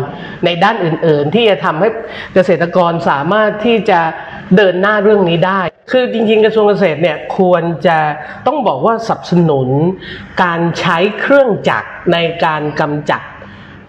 [0.45, 1.89] ในด้านอื่น ๆ ที่จะทำให้
[2.35, 4.01] เกษตรกรสามารถที่จะ
[4.57, 7.99] เดินหน้าเรื่องนี้ได้ คือจริง ๆ กระทรวงเกษตรเนี่ยควรจะ
[8.47, 9.69] ต้องบอกว่าสนับสนุน
[10.43, 13.23] การใช้เครื่องจักรในการกำจัด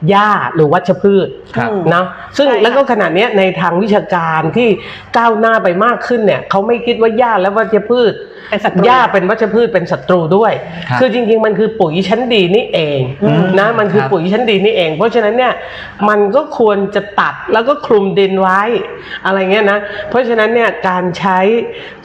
[0.10, 2.04] หญ้าหรือวัชพืชครับนะ
[2.38, 4.70] ซึ่งใช่ค่ะ แล้วก็ขณะเนี้ยในทางวิชาการที่
[5.18, 8.14] ก้าวหน้าไปมากขึ้นเนี่ยเขาไม่คิดว่าหญ้าและวัชพืช
[8.50, 10.54] เป็นศัตรู หญ้าเป็นวัชพืชเป็นศัตรูด้วย
[10.90, 15.54] ครับคือจริงๆ มันคือปุ๋ยชั้นดีนี่เองอืมนะ มันคือครับปุ๋ยชั้นดีนี่เอง เพราะฉะนั้นเนี่ย
[16.10, 18.62] มันก็ควรจะตัดแล้วก็คลุมดินไว้
[19.26, 21.40] อะไรเงี้ยนะ เพราะฉะนั้นเนี่ยการใช้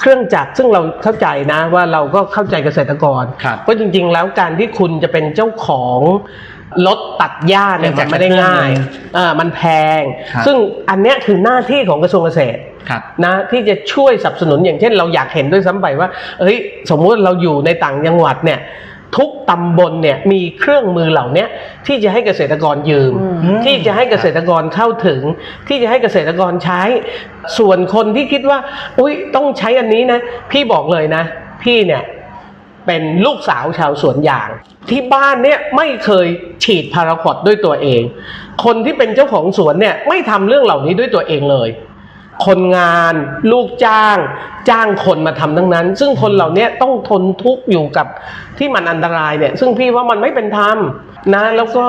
[0.01, 6.01] เครื่องจักรซึ่งเราเข้าใจนะว่าเราก็เข้าใจเกษตรกรครับ เพราะจริงๆ แล้วการที่คุณจะเป็นเจ้าของ
[6.87, 8.69] รถตัดหญ้าเนี่ยเครื่มัอนงจักรไม่ได้ง่าย
[9.17, 9.61] อ่ามันแพ
[10.01, 10.03] ง
[10.33, 10.57] ครับซึ่ง
[10.91, 16.09] อันเนี้ยคือหน้าที่ของกระทรวงเกษตรครับนะที่จะช่วยสนับสนุนอย่างเช่น เราอยากเห็นด้วยซ้ำไปว่า
[16.41, 16.57] เอ้ย
[16.91, 18.61] สมมุติเราอยู่ในต่างจังหวัดเนี่ย
[19.17, 21.49] ทุกตำบลเนี่ยมีเครื่องมือเหล่าเนี้ย
[21.87, 23.13] ที่จะให้เกษตรกรยืม
[23.45, 25.21] อืม ที่จะให้เกษตรกรเข้าถึง
[25.69, 26.83] ที่จะให้เกษตรกรใช้
[27.59, 28.59] ส่วนคนที่คิดว่า
[29.01, 31.23] อุ้ยต้องใช้อันนี้นะ พี่บอกเลยนะ
[31.63, 32.03] พี่เนี่ย
[32.87, 34.49] เป็นลูกสาวชาวสวนยาง
[34.91, 36.27] ที่บ้านเนี่ยไม่เคย
[36.65, 38.03] ฉีดพาราคอดด้วยตัวเอง
[38.65, 41.69] คนที่เป็นเจ้าของสวนเนี่ยไม่ทำเรื่องเหล่านี้ด้วยตัวเองเลย
[42.47, 43.15] คนงาน
[43.53, 44.17] ลูกจ้าง
[44.71, 48.07] จ้างคนมาทำทั้งนั้น ซึ่งคนเหล่านี้ต้องทนทุกข์อยู่กับ
[48.59, 50.79] ที่มันอันตรายเนี่ย ซึ่งพี่ว่ามันไม่เป็นธรรม
[51.35, 51.87] นะแล้วก็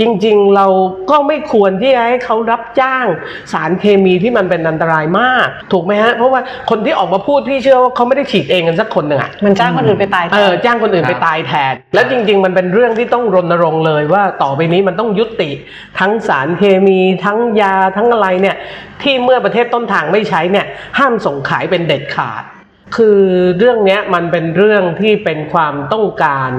[0.00, 0.66] จริงๆเรา
[1.10, 3.06] ก็ไม่ควรที่จะให้เขารับจ้าง
[3.52, 15.50] สารเคมีที่มันเป็นอันตรายมาก ถูกไหมฮะ เพราะว่าคนที่ออกมาพูดพี่เชื่อว่าเขาไม่ได้ฉีดเองกันสักคนหนึ่งอะมันจ้างคนอื่นไปตายแทนเออจ้างคนอื่นครับไปตายแทนแล้วจริง ๆ มันเป็นเรื่องที่ต้องรณรงค์เลยว่าต่อไปนี้มันต้องยุติ
[16.00, 18.56] ทั้งสารเคมีทั้งยาทั้งอะไรเนี่ย
[19.02, 20.66] ที่เมื่อประเทศต้นทางไม่ใช้เนี่ย
[20.98, 22.44] ห้ามส่งขายเป็นเด็ดขาด
[22.96, 23.20] คือ
[23.58, 26.50] เรื่องเนี้ยมันเป็นเรื่องที่เป็นความต้องการ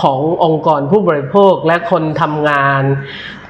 [0.00, 2.82] ขององค์กรผู้บริโภคและคนทำงาน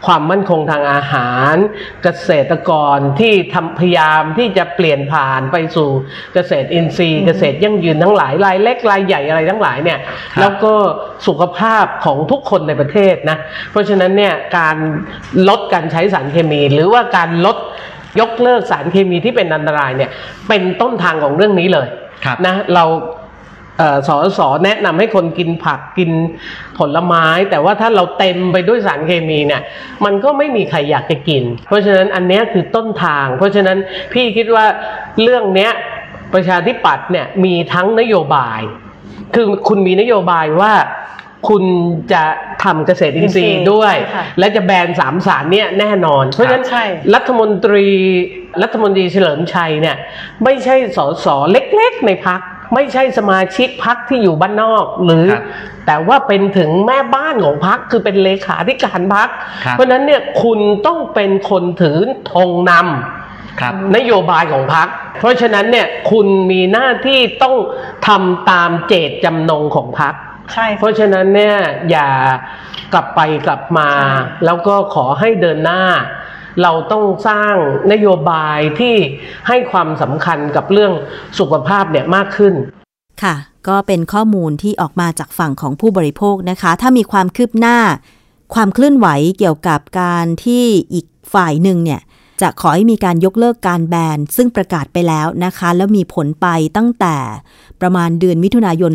[0.06, 1.54] ความมั่นคงทางอาหาร
[2.02, 5.88] เกษตรกรที่ทำพยายามที่จะเปลี่ยนผ่านไปสู่
[6.34, 10.74] เกษตรอินทรีย์ เกษตรยั่งยืนทั้งหลายรายเล็กรายใหญ่อะไรทั้งหลายเนี่ยครับแล้วก็
[11.26, 13.38] สุขภาพของทุกคนในประเทศนะ
[13.70, 14.76] เพราะฉะนั้นเนี่ยการ
[15.48, 17.56] ลดการใช้สารเคมี หรือว่าการลด
[18.20, 20.10] ยกเลิกสารเคมีที่เป็นอันตรายเนี่ย
[20.48, 22.11] เป็นต้นทางของเรื่องนี้เลยครับ
[22.46, 22.84] นะเรา
[24.08, 26.10] สอสอแนะนำให้คนกินผักกิน
[26.78, 29.62] ผลไม้ แต่ว่าถ้าเราเต็มไปด้วยสารเคมีเนี่ย
[30.04, 33.78] มันก็ไม่มีใครอยากจะกิน เพราะฉะนั้นอันนี้คือต้นทาง เพราะฉะนั้น
[34.12, 34.66] พี่คิดว่า
[35.22, 35.72] เรื่องเนี้ย
[36.34, 38.60] ประชาธิปัตย์เนี่ยมีทั้งนโยบาย
[39.34, 40.72] คือคุณมีนโยบายว่า
[41.48, 41.64] คุณ
[42.12, 42.22] จะ
[42.64, 47.86] ทำเกษตรอินทรีย์ด้วยใช่ค่ะและจะแบนสามสารเนี่ยแน่นอน เพราะฉะนั้นใช่รัฐมนตรี
[48.62, 49.96] รัฐมนตรีเฉลิมชัยเนี่ย
[50.44, 52.40] ไม่ใช่สสเล็กๆในพัก
[52.74, 55.42] ไม่ใช่สมาชิกพักที่อยู่บ้านนอกหรือครับ
[55.86, 59.28] แต่ว่าเป็นถึงแม่บ้านของพักคือเป็นเลขาธิการพัก
[59.64, 61.98] ครับเพราะฉะนั้นเนี่ยคุณต้องเป็นคนถือ
[62.32, 67.54] ธงนำครับนโยบายของพรรคเพราะฉะนั้นเนี่ยคุณมีหน้าที่ต้อง
[68.08, 70.14] ทำตามเจตจำนงของพรรค
[70.52, 71.56] ใช่เพราะฉะนั้นเนี่ย
[71.90, 72.08] อย่า
[72.92, 75.82] กลับไปกลับมาใช่แล้วก็ขอให้เดินหน้า
[76.62, 77.54] เราต้องสร้าง
[77.92, 78.94] นโยบายที่
[79.48, 80.92] ให้ความสำคัญกับเรื่อง
[81.38, 82.54] สุขภาพเนี่ยมากขึ้น
[83.22, 83.34] ค่ะ
[83.68, 87.78] ก็เป็นข้อมูลที่ออกมาจากฝั่งของผู้บริโภคนะคะ ถ้ามีความคืบหน้า
[88.54, 92.00] ความเคลื่อนไหวเกี่ยวกับการที่อีกฝ่ายหนึ่งเนี่ย
[92.40, 97.16] จะขอให้มีการยกเลิกการแบน ซึ่งประกาศไปแล้วนะคะ แล้วมีผลไปตั้งแต่
[97.80, 98.92] ประมาณเดือนมิถุนายน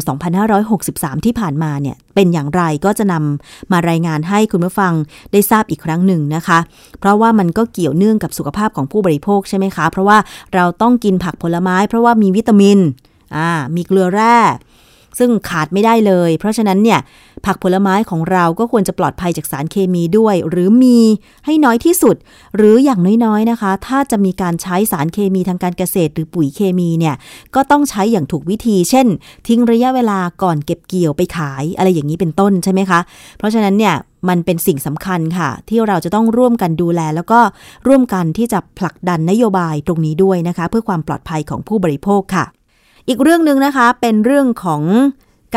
[0.62, 4.93] 2563 ที่ผ่านมาเนี่ย เป็นอย่างไรก็จะนำมารายงานให้คุณผู้ฟัง
[5.32, 6.60] ได้ทราบอีกครั้งหนึ่งนะคะ
[7.00, 10.17] เพราะว่ามันก็เกี่ยวเนื่องกับสุขภาพของผู้บริโภคใช่ไหมคะ เพราะว่า
[10.54, 12.78] เราต้องกินผักผลไม้ เพราะว่ามีวิตามิน
[13.36, 14.38] อ่า มีเกลือแร่
[15.20, 17.00] ซึ่งขาดไม่ได้เลย เพราะฉะนั้นเนี่ย
[17.46, 21.00] ผักผลไม้ของเราก็ควรจะปลอดภัยจากสารเคมีด้วย หรือมี
[21.46, 22.15] ให้น้อยที่สุด
[22.56, 27.15] หรืออย่างน้อยๆนะคะ ถ้าจะมีการใช้สารเคมีทางการเกษตร หรือปุ๋ยเคมีเนี่ย
[27.56, 29.08] ก็ต้องใช้อย่างถูกวิธี เช่น
[29.48, 33.00] ทิ้งระยะเวลาก่อนเก็บเกี่ยวไปขาย อะไรอย่างนี้เป็นต้นใช่ไหมคะ
[33.38, 33.96] เพราะฉะนั้นเนี่ย
[34.30, 37.39] มันเป็นสิ่งสำคัญค่ะ ที่เราจะต้องร่วมกันดูแล แล้วก็
[37.88, 42.46] ร่วมกันที่จะผลักดันนโยบายตรงนี้ด้วยนะคะ เพื่อความปลอดภัยของผู้บริโภคค่ะ
[43.08, 44.84] อีกเรื่องหนึ่งนะคะเป็นเรื่องของ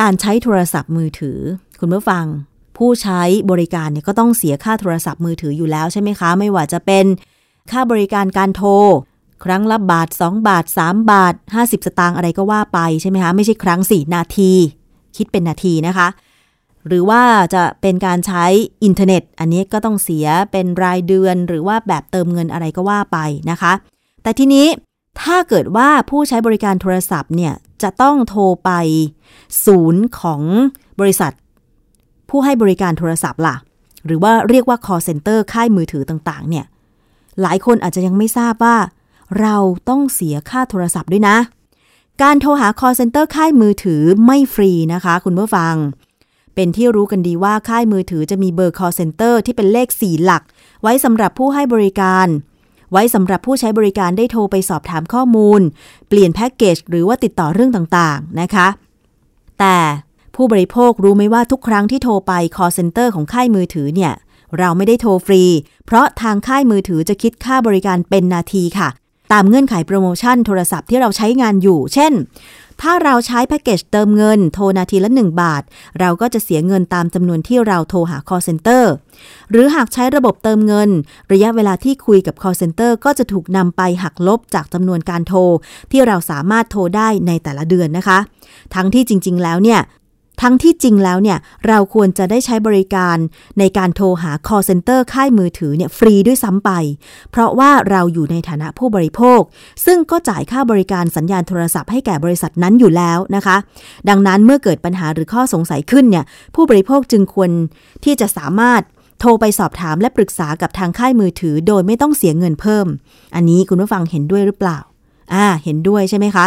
[0.01, 1.39] การใช้โทรศัพท์มือถือ
[1.81, 2.25] คุณผู้ฟัง
[2.77, 7.07] ผู้ใช้บริการเนี่ยก็ต้องเสียค่าโทรศัพท์มือถืออยู่แล้วใช่ไหมคะ ไม่ว่าจะเป็น
[7.71, 8.71] ค่าบริการการโทร
[9.45, 14.53] ครั้งละบาท 2 บาท 3 บาท 50 สตางค์อะไรก็ว่าไปใช่ไหมคะไม่ใช่ครั้ง 4 นาที
[15.17, 16.09] คิดเป็นนาทีนะคะ
[16.87, 17.23] หรือว่า
[17.55, 18.45] จะเป็นการใช้
[18.85, 23.19] อินเทอร์เน็ต อันนี้ก็ต้องเสียเป็นรายเดือนหรือว่าแบบเติมเงินอะไรก็ว่าไป
[23.51, 23.73] นะคะ
[24.23, 24.67] แต่ทีนี้
[25.23, 28.71] ถ้าเกิดว่าผู้ใช้บริการโทรศัพท์เนี่ยจะต้องโทรไป
[29.65, 30.43] ศูนย์ของ
[31.01, 31.33] บริษัท
[32.29, 33.57] ผู้ให้บริการโทรศัพท์ล่ะ
[34.07, 36.67] หรือว่าเรียกว่า call center ค่ายมือถือต่างๆ เนี่ย
[37.43, 38.77] หลายคนอาจจะยังไม่ทราบว่า
[39.41, 39.57] เรา
[39.89, 41.37] ต้องเสียค่าโทรศัพท์ด้วยนะ
[42.23, 45.75] การโทรหา call center ค่ายมือถือไม่ฟรีนะคะ คุณผู้ฟัง
[46.55, 50.43] เป็นที่รู้กันดีว่าค่ายมือถือจะมีเบอร์ call center ที่เป็นเลข 4 หลัก
[50.83, 52.27] ไว้สำหรับผู้ให้บริการ
[52.92, 55.61] ไว้สำหรับผู้ใช้บริการได้โทรไปสอบถามข้อมูล
[56.09, 58.68] เปลี่ยนแพ็กเกจหรือว่าติดต่อเรื่องต่างๆนะคะ
[59.59, 59.79] แต่
[60.37, 64.12] ผู้บริโภครู้ไหมว่าทุกครั้งที่โทรไป call center ของค่ายมือถือเนี่ย
[64.59, 65.42] เราไม่ได้โทรฟรี
[65.87, 68.88] เพราะทางค่ายมือถือจะคิดค่าบริการเป็นนาทีค่ะ
[69.33, 72.12] ตามเงื่อนไขโปรโมชั่นโทรศัพท์ที่เราใช้งานอยู่ เช่น
[72.83, 75.62] ถ้าเราใช้แพ็กเกจเติมเงิน โทรนาทีละ 1 บาท
[76.01, 78.85] เราก็จะเสียเงินตามจำนวนที่เราโทรหา call center
[79.51, 80.90] หรือหากใช้ระบบเติมเงิน
[81.33, 85.40] ระยะเวลาที่คุยกับ call center ก็จะถูกนำไปหักลบจากจำนวนการโทร
[85.90, 88.19] ที่เราสามารถโทรได้ในแต่ละเดือนนะคะ
[88.75, 89.81] ทั้งที่จริง ๆ แล้วเนี่ย
[90.42, 93.16] ทั้งที่จริงแล้วเนี่ยเราควรจะได้ใช้บริการ
[93.59, 96.70] ในการโทรหา call center ค่ายมือถือเนี่ยฟรีด้วยซ้ำไป
[97.31, 99.40] เพราะว่าเราอยู่ในฐานะผู้บริโภค
[99.85, 103.57] ซึ่งก็จ่ายค่าบริการสัญญาณโทรศัพท์ให้แก่บริษัทนั้นอยู่แล้วนะคะ
[104.09, 106.24] ดังนั้นเมื่อเกิดปัญหาหรือข้อสงสัยขึ้นเนี่ย
[106.55, 107.50] ผู้บริโภคจึงควร
[108.05, 108.83] ที่จะสามารถ
[109.20, 112.87] โทรไปสอบถามและปรึกษากับทางค่ายมือถือ โดยไม่ต้องเสียเงินเพิ่ม
[113.35, 114.79] อันนี้คุณผู้ฟังเห็นด้วยหรือเปล่า
[115.35, 116.46] อ่า เห็นด้วยใช่ไหมคะ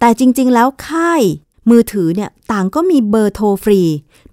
[0.00, 1.22] แต่จริง ๆ แล้วค่าย
[1.70, 3.80] มือถือเนี่ยต่างก็มีเบอร์โทรฟรี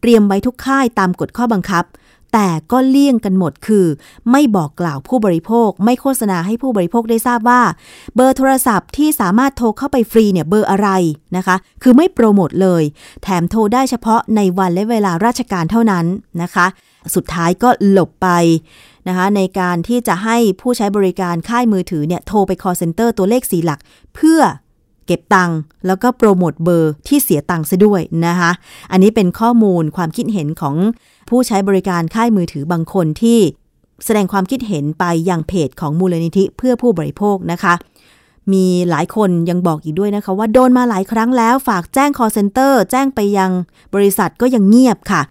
[0.02, 1.86] เตรียมไว้ทุกค่ายตามกฎข้อบังคับ
[2.34, 3.86] แต่ก็เลี่ยงกันหมดคือ
[4.32, 7.62] ไม่บอกกล่าวผู้บริโภค ไม่โฆษณาให้ผู้บริโภคได้ทราบว่า
[8.16, 10.90] เบอร์โทรศัพท์ที่สามารถโทรเข้าไปฟรีเนี่ยเบอร์อะไร
[11.38, 12.84] นะคะ คือไม่โปรโมทเลย
[13.24, 16.06] แถมโทรได้เฉพาะในวันและเวลาราชการเท่านั้น
[16.42, 16.66] นะคะ
[17.16, 18.30] สุดท้ายก็หลบไป
[19.08, 23.80] นะคะในการที่จะให้ผู้ใช้บริการค่ายมือถือเนี่ยโทรไป call center ตัวเลขสีหลัก
[24.16, 24.42] เพื่อ
[25.10, 28.52] เก็บตังค์แล้วก็โปรโมทเบอร์ที่เสียตังค์ซะด้วยนะคะ
[28.92, 30.76] อันนี้เป็นข้อมูลความคิดเห็นของ
[31.30, 33.40] ผู้ใช้บริการค่ายมือถือบางคนที่
[34.06, 37.74] แสดงความคิดเห็นไปยังเพจของมูลนิธิเพื่อผู้บริโภคนะคะ
[38.54, 43.52] มีหลายคนยังบอกอีกด้วยนะคะว่าโดนมาหลายครั้งแล้วฝากแจ้ง call center แจ้งไปยัง
[43.96, 45.22] บริษัทก็ยังเงียบค่ะ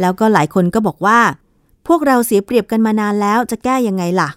[0.00, 1.20] แล้วก็หลายคนก็บอกว่า
[1.88, 4.30] พวกเราเสียเปรียบกันมานานแล้วจะแก้ยังไงล่ะ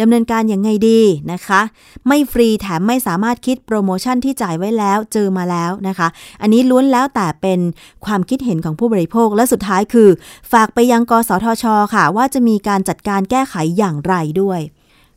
[0.00, 1.00] ดำเนินการอย่างไงดี
[1.32, 1.60] นะคะ
[2.06, 6.08] ไม่ฟรีแถมไม่สามารถคิดโปรโมชั่นที่จ่ายไว้แล้วเจอมาแล้วนะคะ
[6.40, 7.60] อันนี้ล้วนแล้วแต่เป็น
[8.06, 10.08] ความคิดเห็นของผู้บริโภคและสุดท้ายคือ
[10.52, 14.60] ฝากไปยังกสทช ค่ะ ว่าจะมีการจัดการแก้ไขอย่างไรด้วย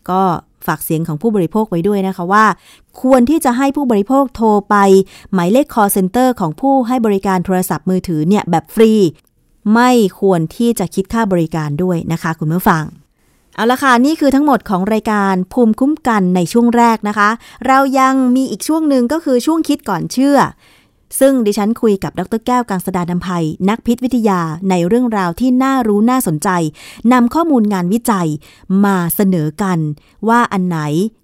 [0.10, 0.22] ก็
[0.68, 2.46] ฝากเสียงของผู้บริโภคไว้ด้วยนะคะว่า
[3.02, 4.76] ควรที่จะให้ผู้บริโภคโทรไป
[5.34, 8.92] หมายเลข call center ของผู้ให้บริการโทรศัพท์มือถือเนี่ยแบบฟรี
[9.74, 12.84] ไม่ควรที่จะคิดค่าบริการด้วยนะคะ คุณผู้ฟัง
[13.60, 17.30] เอาละค่ะ นี่คือทั้งหมดของรายการภูมิคุ้มกันในช่วงแรกนะคะ
[17.68, 20.38] เรายังมีอีกช่วงหนึ่งก็คือช่วงคิดก่อนเชื่อ
[21.20, 26.50] ซึ่งดิฉันคุยกับดรแก้วกังสดานนภัย นักพิษวิทยาในเรื่องราวที่น่ารู้น่าสนใจ
[27.14, 28.28] นำข้อมูลงานวิจัย
[28.86, 29.80] มาเสนอกัน
[30.30, 30.80] ว่าอันไหน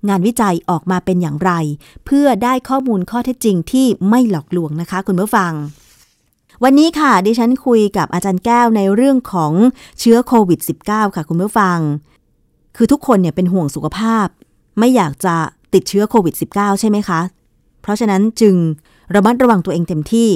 [0.10, 1.52] งานวิจัยออกมาเป็นอย่างไร
[2.06, 5.52] เพื่อได้ข้อมูลข้อเท็จจริงที่ไม่หลอกลวงนะคะ คุณผู้ฟัง
[6.64, 9.54] วันนี้ค่ะดิฉันคุยกับอาจารย์แก้วในเรื่องของ
[10.00, 11.80] เชื้อโควิด -19 ค่ะคุณผู้ฟัง
[12.76, 14.28] คือทุกคนเนี่ยเป็นห่วงสุขภาพ
[14.80, 15.36] ไม่อยากจะ
[15.74, 17.20] ติดเชื้อโควิด -19 ใช่ไหมคะ
[17.82, 18.56] เพราะฉะนั้นจึง
[19.16, 20.30] ระมัดระวังตัวเองเต็มที่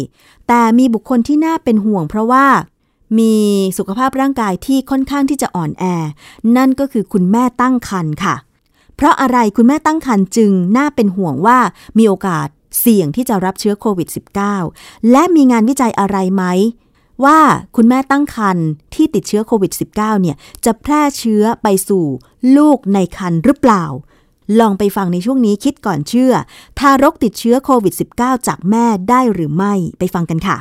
[0.47, 2.45] แต่มีบุคคลที่น่าเป็นห่วง เพราะว่า
[3.19, 3.36] มี
[3.78, 5.84] สุขภาพร่างกายที่ค่อนข้างที่จะอ่อนแอ
[6.58, 8.36] นั่นก็คือคุณแม่ตั้งครรภ์ค่ะ
[8.95, 11.58] เพราะอะไรคุณแม่ตั้งครรภ์จึงน่าเป็นห่วงว่า
[11.97, 12.47] มีโอกาส
[12.80, 14.08] เสี่ยงที่จะรับเชื้อโควิด
[14.60, 16.43] -19 และมีงานวิจัยอะไรไหม
[17.25, 17.39] ว่า
[17.75, 22.05] คุณแม่ตั้งครรภ์ที่ติดเชื้อโควิด -19 เนี่ยจะแพร่เชื้อไปสู่
[22.58, 23.86] ลูกในครรภ์หรือเปล่า
[24.60, 26.34] ลองไปฟังในช่วงนี้คิดก่อนเชื่อ
[26.79, 30.58] ทารกติดเชื้อโควิด -19 จากแม่ได้หรือไม่ไปฟังกันค่ะ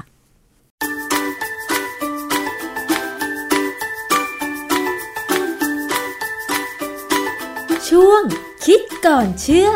[7.88, 8.23] ช่วง
[8.64, 9.71] คิดก่อนเชื่อ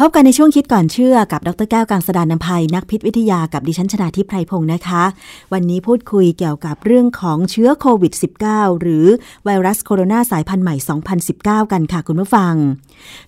[0.00, 5.02] พบกันในช่วงคิดก่อนเชื่อกับดรแก้วกังสดานนภัยนักพิษวิทยากับดิฉันชนาทิพไพรพงศ์นะคะ
[5.52, 8.12] วันนี้พูดคุยเกี่ยวกับเรื่องของเชื้อโควิด
[8.46, 9.06] -19 หรือ
[9.44, 10.74] ไวรัสโคโรนาสายพันธุ์ใหม่
[11.24, 12.54] 2019 กันค่ะคุณผู้ฟัง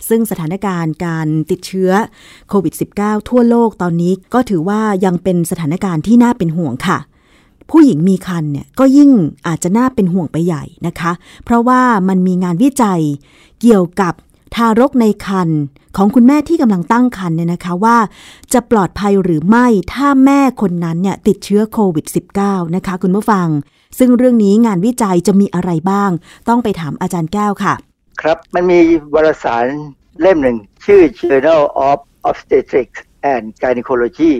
[0.09, 1.91] ซึ่งสถานการณ์การติดเชื้อ
[2.49, 6.97] โควิด -19 ทั่วโลกตอนนี้ก็ถือว่ายังเป็นสถานการณ์ที่น่าเป็นห่วงค่ะ
[7.71, 9.11] ผู้หญิงมีคันเนี่ยก็ยิ่ง
[9.47, 11.11] อาจจะน่าเป็นห่วงไปใหญ่นะคะ
[11.43, 13.01] เพราะว่ามันมีงานวิจัย
[13.61, 14.13] เกี่ยวกับ
[14.55, 15.49] ทารกในคัน
[15.97, 17.97] ของคุณแม่ที่กำลังตั้งครรภ์เนี่ยนะคะว่า
[18.53, 22.05] จะปลอดภัยหรือไม่ถ้าแม่คนนั้นเนี่ยติดเชื้อโควิด
[22.39, 23.47] -19 นะคะคุณผู้ฟัง
[23.97, 26.09] ซึ่งเรื่องนี้งานวิจัยจะมีอะไรบ้าง
[26.49, 27.73] ต้องไปถามอาจารย์แก้วค่ะ
[28.21, 28.79] ครับมันมี
[29.13, 29.65] วารสาร
[30.21, 31.97] เล่มหนึ่ง ชื่อ Journal of
[32.29, 32.99] Obstetrics
[33.33, 34.31] and Gynecology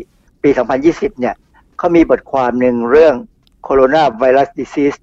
[0.44, 0.50] ปี
[0.86, 1.36] 2020 เนี่ย
[1.78, 3.16] เขามีบทความหนึ่งเรื่อง
[3.68, 4.98] Coronavirus Disease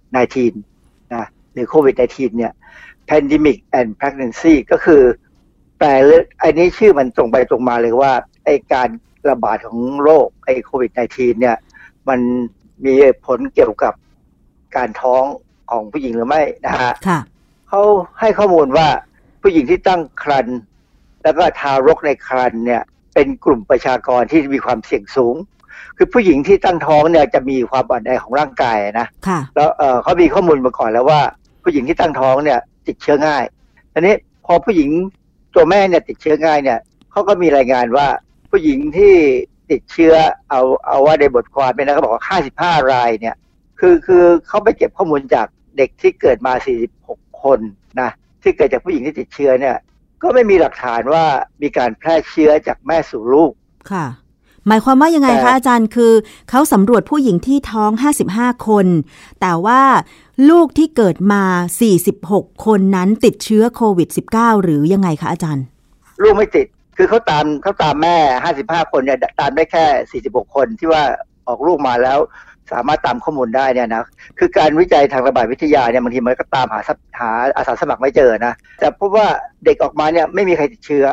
[0.00, 2.52] 2019 นะหรือโควิด -19 เนี่ย
[3.08, 5.02] Pandemic and Pregnancy ก็คือ
[5.82, 5.96] แปล
[6.40, 8.12] ไอ้นี้ชื่อมันตรงไปตรงมาเลยว่า
[8.44, 8.88] ไอ้การ
[9.28, 11.56] ระบาดของโรคไอ้โควิด -19 เนี่ย
[12.08, 12.20] มัน
[12.84, 12.94] มี
[13.26, 13.94] ผลเกี่ยวกับ
[14.76, 15.24] การท้อง
[15.70, 17.18] ของผู้หญิงหรือไม่นะฮะค่ะ
[17.68, 17.82] เขา
[18.20, 18.88] ให้ข้อมูลว่า
[19.42, 20.58] ผู้หญิงที่ตั้งครรภ์
[21.22, 22.82] แล้วก็ทารกในครรภ์เนี่ย
[23.14, 25.36] เป็นกลุ่มประชากรที่มีความเสี่ยงสูง
[25.96, 31.20] คือผู้หญิงที่ตั้งท้องเนี่ยจะมีความอ่อนแอของร่างกายนะค่ะแล้วเอ่อเขามีข้อมูลมาก่อนแล้วว่า
[31.62, 33.44] ผู้หญิงที่ตั้งท้องเนี่ย ติดเชื้อง่าย
[33.94, 34.14] อันนี้
[34.46, 34.90] พอผู้หญิง
[35.54, 36.78] ตัวแม่เนี่ยติดเชื้อง่ายเนี่ย
[37.10, 38.06] เขาก็มีรายงานว่า
[38.50, 39.14] ผู้หญิงที่
[39.70, 40.14] ติดเชื้อ
[40.50, 42.24] เอาเอาว่าในบทความเนี่ยนะเขาบอกว่า
[42.78, 43.36] 55 รายเนี่ย
[43.80, 46.52] คือคือเขาไปเก็บข้อมูลจากเด็กที่เกิดมา
[46.98, 47.60] 46 คน
[48.00, 48.10] นะ
[48.42, 49.76] ที่เกิดจากผู้หญิงที่ติดเชื้อเนี่ย
[50.22, 51.24] ก็ไม่มีหลักฐานว่า
[51.62, 53.52] มีการแพร่เชื้อจากแม่สู่ลูก
[53.92, 54.06] ค่ะ
[54.68, 56.12] หมายความว่ายังไงแต่คะอาจารย์คือ
[56.50, 57.90] เขาสำรวจผู้หญิงที่ท้อง
[58.28, 58.86] 55 คน
[59.40, 59.80] แต่ว่า
[60.50, 61.42] ลูกที่เกิดมา
[62.02, 65.64] 46 คนนั้นติดเชื้อโควิด -19 หรือยังไงคะอาจารย์
[66.22, 66.66] ลูกไม่ติด
[66.96, 68.16] คือเขาตามเขาตามแม่
[68.54, 71.02] 55 คนเนี่ยตามได้แค่ 46 คนที่ว่า
[71.48, 72.18] ออกลูกมาแล้ว
[72.72, 74.04] สามารถตามข้อมูลได้เนี่ยนะ
[74.38, 79.26] คือการวิจัยทางระบาดวิทยาเนี่ยบางทีมันก็ตามหาสับหาอาสาสมัครไม่เจอนะแต่พบว่า
[79.64, 81.04] เด็กออกมาเนี่ยไม่มีใครติดเชื้อ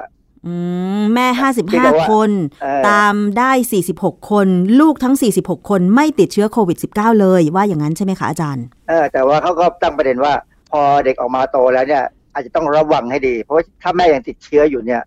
[0.45, 0.54] อื
[0.99, 1.28] มแม่
[1.71, 3.52] ที่บอกว่า55คนเอ่อตามได้
[3.91, 4.47] 46คน
[4.80, 10.34] ลูกทั้ง46คนไม่ติดเชื้อโควิด -19 เลยว่าอย่างนั้นใช่ไหมคะอาจารย์เออแต่ว่าเขาก็ตั้งประเด็นว่า
[10.71, 15.02] พอเด็กออกมาโตแล้วเนี่ย อาจจะต้องระวังให้ดี เพราะว่าถ้าแม่ยังติดเชื้ออยู่เนี่ย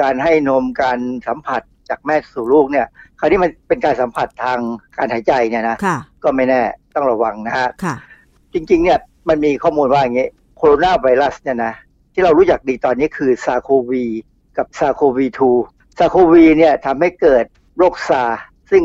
[0.00, 2.86] การให้นมการสัมผัสจากแม่สู่ลูกเนี่ย
[3.18, 4.58] คราวนี้มันเป็นการสัมผัสทาง
[4.96, 6.60] การหายใจเนี่ยนะค่ะก็ไม่แน่
[6.94, 7.94] ต้องระวังนะฮะค่ะ
[8.54, 8.98] จริงๆ เนี่ย
[9.28, 11.72] มันมีข้อมูลว่าอย่างนี้โคโรนาไวรัสเนี่ยนะ
[12.14, 14.04] ที่เรารู้จักดีตอนนี้คือ SARS-CoV
[14.58, 17.44] กับ SARS-CoV-2 SARS-CoV เนี่ยทำให้เกิด
[17.76, 18.40] โรคซาร์ส
[18.70, 18.82] ซึ่ง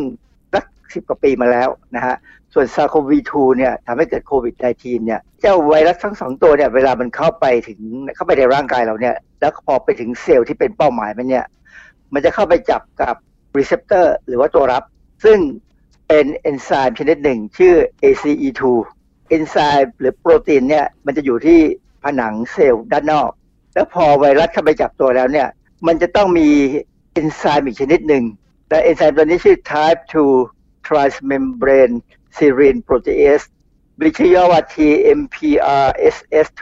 [0.53, 2.15] สักสิบกว่าปีมาแล้วนะฮะ
[2.53, 7.79] ส่วน SARS-CoV-2 เนี่ยทำให้เกิดโควิด -19 เนี่ยเจ้าไวรัสทั้งสองตัวเนี่ยเวลามันเข้าไปถึง
[8.15, 11.45] เข้าไปในร่างกายเราเนี่ยแล้วพอไปถึงเซลล์ที่เป็นเป้าหมายมันเนี่ย
[12.13, 13.15] มันจะเข้าไปจับกับ
[13.57, 14.83] receptor หรือว่าตัวรับ
[15.23, 15.39] ซึ่ง
[16.07, 18.61] เป็นเอนไซม์ชนิดหนึ่งชื่อ ACE2
[19.29, 21.59] เอนไซม์หรือโปรตีนเนี่ยมันจะอยู่ที่
[22.03, 23.29] ผนังเซลล์ด้านนอก
[23.73, 25.47] แล้วพอไวรัสเข้าไปจับตัวแล้วเนี่ย
[25.87, 26.49] มันจะต้องมี
[27.13, 28.23] เอนไซม์อีกชนิดหนึ่ง
[28.69, 30.01] และเอนไซม์ตัวนี้ชื่อ type
[30.45, 31.95] 2 transmembrane
[32.37, 33.45] serine protease
[33.97, 36.61] หรือชื่อย่อว่า TMPRSS2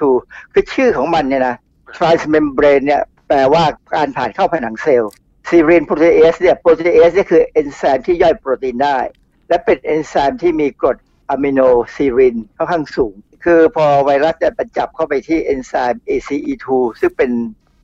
[0.53, 1.55] คือชื่อของมันเนี่ยนะ
[1.97, 3.63] transmembrane เนี่ยแปลว่า
[3.95, 5.12] การผ่านเข้าผนังเซลล์
[5.49, 8.99] serine protease เนี่ย protease เนี่ยคือเอนไซม์ที่ย่อยโปรตีนได้
[9.47, 10.97] และเป็นเอนไซม์ที่มีกรด
[11.29, 11.60] อะมิโน
[11.95, 16.67] serine ค่อนข้างสูง คือพอไวรัสเนี่ยมันจับเข้าไปที่เอนไซม์ ACE2
[16.99, 17.31] ซึ่งเป็น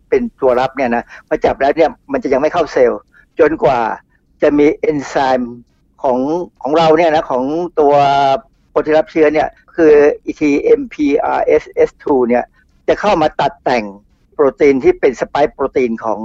[0.10, 3.02] เป็นตัวรับเนี่ยนะพอจับแล้วเนี่ยมันจะยังไม่เข้าเซลล์
[3.40, 3.80] จนกว่า
[4.42, 5.56] จะมีเอนไซม์
[6.04, 6.20] ของ
[6.62, 7.44] ของเราเนี่ยนะของ
[7.80, 7.94] ตัว
[8.74, 9.94] คนที่รับเชื้อเนี่ยคือ
[10.40, 12.44] TMPRSS2 เนี่ย
[12.88, 13.86] จะเข้ามาตัดแต่ง
[14.34, 16.20] โปรตีนที่เป็นสปค์โปรตีนของ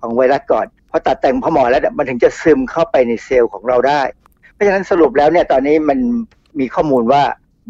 [0.00, 4.02] ของไวรัสก่อนพอตัดแต่งพอหมอแล้วมันถึงจะซึมเข้าไปในเซลล์ของเราได้
[4.52, 5.98] เพราะฉะนั้นสรุปแล้วเนี่ยตอนนี้มัน
[6.58, 7.22] มีข้อมูลว่า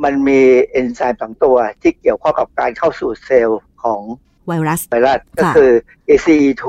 [0.04, 4.00] มันมีเอนไซม์สองตัวที่เกี่ยวข้องกับการเข้าสู่เซลล์ของ
[4.48, 5.70] ไวรัสไวรัสก็คือ
[6.08, 6.64] ACE2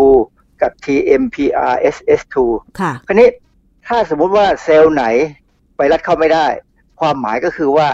[0.61, 2.35] กับ TMPRSS2
[2.79, 3.29] ค่ะคราวนี้
[3.87, 5.05] ถ้าสมมุติว่าเซลล์ไหน
[5.77, 6.47] ไวรัสเข้าไม่ได้
[6.99, 7.87] ความหมายก็คือว่า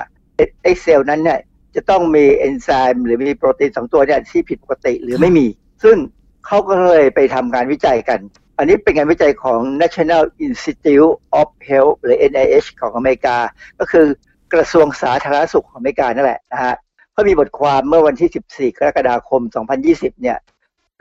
[0.63, 1.39] ไอ้เซลล์นั้นเนี่ย
[1.75, 5.47] จะต้องมีเอนไซม์หรือมีโปรตีนสองตัวเนี่ยที่ผิดปกติหรือไม่มี
[5.83, 5.97] ซึ่ง
[6.45, 8.19] เขาก็เลยไปทำการวิจัยกัน
[8.57, 13.37] อันนี้เป็นงานวิจัยของ National Institute of Health หรือ NIH ของอเมริกา
[13.79, 14.05] ก็คือ
[14.53, 16.75] กระทรวงสาธารณสุขของอเมริกานั่นแหละนะฮะ
[17.15, 19.41] เขามีบทความเมื่อวันที่ 14 กรกฎาคม
[19.81, 20.37] 2020 เนี่ย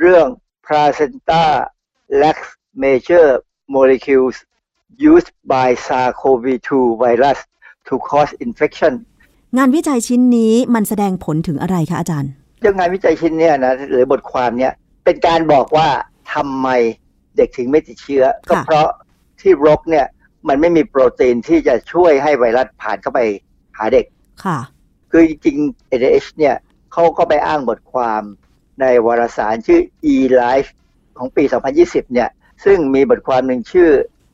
[0.00, 0.26] เรื่อง
[0.66, 1.44] placenta
[2.22, 2.36] lax
[2.84, 3.26] major
[3.74, 4.36] molecules
[5.10, 6.70] used by SARS-CoV-2
[7.02, 7.38] virus
[7.86, 8.92] to cause infection
[9.58, 14.72] งานวิจัยชิ้นนี้มันแสดงผลถึงอะไรคะอาจารย์ เรื่องงานวิจัยชิ้นนี้นะหรือบทความเนี้ย
[15.04, 15.88] เป็นการบอกว่า
[16.34, 16.68] ทำไม
[17.36, 18.88] เด็กถึงไม่ติดเชื้อ ก็เพราะ
[19.40, 20.06] ที่รกเนี่ย
[20.48, 23.20] มันไม่มีโปรตีนที่จะช่วยให้ไวรัสผ่านเข้าไป
[23.76, 24.04] หาเด็ก
[24.44, 24.58] ค่ะ
[25.16, 25.58] คือจริง
[26.00, 26.56] NIH เนี่ย
[26.92, 28.22] เขาก็ไปอ้างบทความ
[28.80, 29.80] ในวารสารชื่อ
[30.12, 30.70] eLife
[31.18, 31.44] ของปี
[31.78, 32.28] 2020 เนี่ย
[32.64, 33.90] ซึ่งมีบทความหนึ่งชื่อ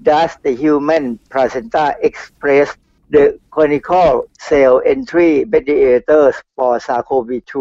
[0.08, 2.68] Does the human placenta express
[3.14, 3.24] the
[3.54, 4.08] clinical
[4.48, 7.52] cell entry mediators for SARS-CoV-2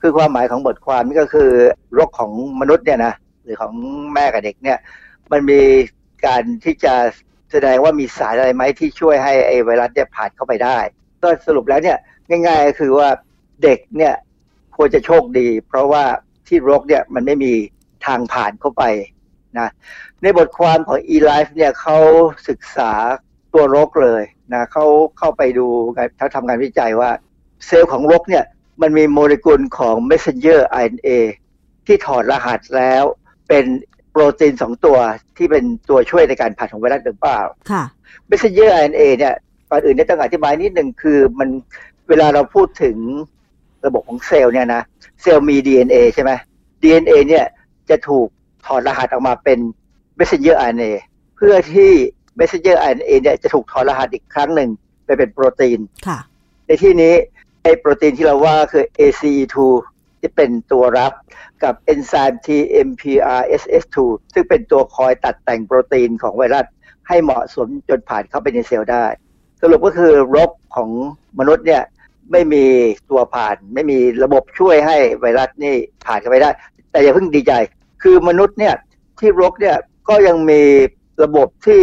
[0.00, 1.50] คือความหมายของบทความนี่ก็คือ
[1.94, 3.72] โรคของมนุษย์เนี่ยนะ หรือของ
[4.14, 4.78] แม่กับเด็กเนี่ย
[5.32, 5.60] มันมี
[6.26, 6.94] การที่จะ
[7.50, 10.78] แสดงว่ามีสารอะไรไหมที่ช่วยให้ไอไวรัสเนี่ยผ่านเข้าไปได้
[11.22, 11.98] ก็สรุปแล้วเนี่ย
[12.28, 13.08] ง่ายๆก็คือว่า
[13.62, 14.14] เด็กเนี่ย
[14.76, 16.04] ควรจะโชคดี เพราะว่า
[16.46, 17.52] ที่รกเนี่ยมันไม่มี
[18.06, 18.82] ทางผ่านเข้าไป
[19.58, 19.68] นะ
[20.22, 21.98] ในบทความของ eLife เนี่ยเขา
[22.48, 22.92] ศึกษา
[23.54, 24.22] ตัวรกเลย
[24.52, 24.84] นะเขา
[25.18, 25.66] เข้าไปดู
[26.16, 27.10] เขาทำงานวิจัยว่า
[27.66, 28.44] เซลล์ของรกเนี่ย
[28.82, 31.08] มันมีโมเลกุลของ messenger RNA
[31.86, 33.04] ที่ถอดรหัสแล้ว
[33.48, 33.64] เป็น
[34.10, 34.98] โปรตีนสองตัว
[35.36, 37.82] ที่เป็นตัวช่วยในการผ่านของไวรัสหรือเปล่า ค่ะ
[38.30, 39.34] messenger RNA เนี่ย
[39.70, 41.48] ก่อนอื่นเนี่ยต้องอธิบายนิดหนึ่งคือมัน
[42.08, 42.96] เวลาเราพูดถึง
[43.86, 44.82] ระบบของเซลล์เนี่ยนะ
[45.22, 46.32] เซลล์มี DNA ใช่ไหม
[46.82, 47.44] DNA เนี่ย
[47.90, 48.28] จะถูก
[48.66, 49.58] ถอดรหัสออกมาเป็น
[50.18, 50.92] messenger RNA
[51.36, 51.90] เพื่อที่
[52.38, 54.70] messenger RNA เนี่ยจะถูกถอดรหัสอีกครั้งหนึ่ง
[55.04, 56.18] ไปเป็นโปรตีนค่ะ
[56.66, 57.14] ในที่นี้
[57.62, 59.56] ไอโปรตีนที่เราว่าคือ ACE2
[60.18, 61.12] ที่เป็นตัวรับ
[61.64, 63.96] กับเอนไซม์ TMPRSS2
[64.32, 66.66] ซึ่งเป็นตัวคอยตัดแต่งโปรตีนของไวรัส
[67.08, 69.04] ให้เหมาะสมจนผ่านเข้าไปในเซลล์ได้
[69.60, 70.90] สรุปก็คือรกของ
[71.38, 71.82] มนุษย์เนี่ย
[72.32, 72.64] ไม่มี
[73.10, 75.74] ตัวผ่าน ไม่มีระบบช่วยให้ไวรัสนี่
[76.06, 76.50] ผ่านเข้าไปได้
[76.90, 77.52] แต่อย่าเพิ่งดีใจ
[78.02, 78.74] คือมนุษย์เนี่ย
[79.18, 79.76] ที่รกเนี่ย
[80.08, 80.62] ก็ยังมี
[81.22, 81.82] ระบบที่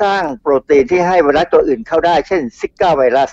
[0.00, 3.30] สร้างโปรตีนที่ให้ไวรัสตัวอื่นเข้าได้ เช่น Zika virus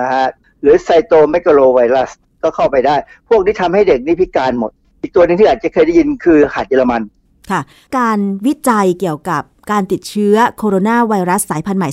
[0.00, 0.26] นะฮะ
[0.62, 2.10] หรือ cytomegalovirus
[2.42, 2.96] ก็เข้าไปได้
[3.28, 4.70] พวกนี้ทำให้เด็กนี่พิการหมด
[5.02, 7.02] อีกตัวนึงที่อาจจะเคยได้ยินคือหัดเยอรมัน
[7.50, 7.60] ค่ะ
[7.98, 11.88] การวิจัยเกี่ยวกับการติดเชื้อโคโรนาไวรัสสายพันธุ์ใหม่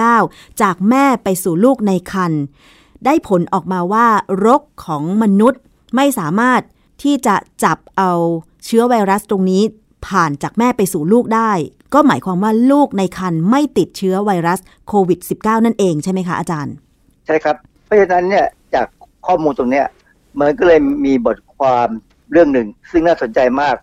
[0.00, 2.44] 2019 จากแม่ไปสู่ลูกในครรภ์
[3.06, 4.06] ได้ผลออกมาว่า
[4.46, 5.60] รกของมนุษย์
[5.96, 6.60] ไม่สามารถ
[7.02, 8.12] ที่จะจับเอา
[8.64, 9.62] เชื้อไวรัสตรงนี้
[10.06, 11.52] ผ่านจากแม่ไปสู่ลูกได้
[11.94, 16.74] ก็หมายความว่าลูกในครรภ์ไม่ติดเชื้อไวรัสโควิด -19 นั่นเองใช่ไหมคะอาจารย์
[17.26, 18.86] ใช่ครับ เพราะฉะนั้นเนี่ยจาก
[19.26, 19.86] ข้อมูลตรงเนี้ย
[20.38, 21.88] มันก็เลยมีบทความ
[22.32, 23.76] เรื่องหนึ่ง ซึ่งน่าสนใจมาก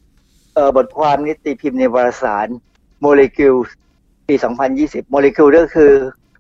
[0.53, 2.47] เออบทความนี้ตีพิมพ์ในวารสาร
[3.01, 3.55] โมเลกุล
[4.27, 4.35] ปี
[4.73, 5.91] 2020 โมเลกุลก็คือ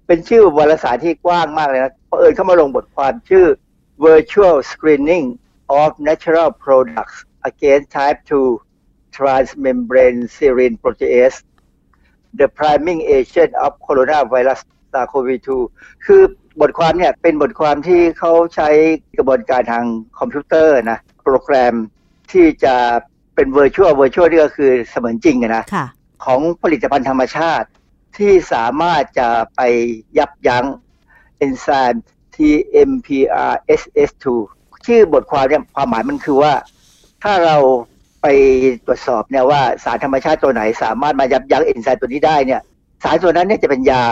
[0.07, 3.45] เป็นชื่อวารสารที่กว้างมากเลยนะเพราะเอิญเข้ามาลงบทความชื่อ
[4.07, 5.25] virtual screening
[5.81, 7.17] of natural products
[7.49, 11.37] against type 2 transmembrane serine protease
[12.39, 14.59] the priming agent of coronavirus
[14.93, 15.49] SARS-CoV-2
[16.05, 16.21] คือ
[16.61, 18.69] บทความเนี่ยเป็นบทความที่เขาใช้
[19.17, 19.85] กระบวนการทาง
[20.19, 21.75] คอมพิวเตอร์นะ โปรแกรม
[22.31, 22.75] ที่จะ
[23.35, 25.85] เป็น virtual virtual ที่ก็คือเสมือนจริงนะะ
[26.25, 27.67] ของผลิตภัณฑ์ธรรมชาติ
[28.17, 29.61] ที่สามารถจะไป
[30.17, 30.65] ยับยั้ง
[31.37, 32.03] เอนไซม์
[32.35, 34.25] TMPRSS2
[34.85, 36.53] ชื่อบทความเนี่ยความหมายมันคือว่า
[37.23, 37.57] ถ้าเรา
[38.21, 38.27] ไป
[38.85, 42.61] ตรวจสอบเนี่ยว่าสารธรรมชาติตัวไหนสามารถมายับยั้งเอนไซม์ตัวนี้ได้เนี่ย
[43.03, 44.03] สารตัวนั้นเนี่ยจะเป็นยา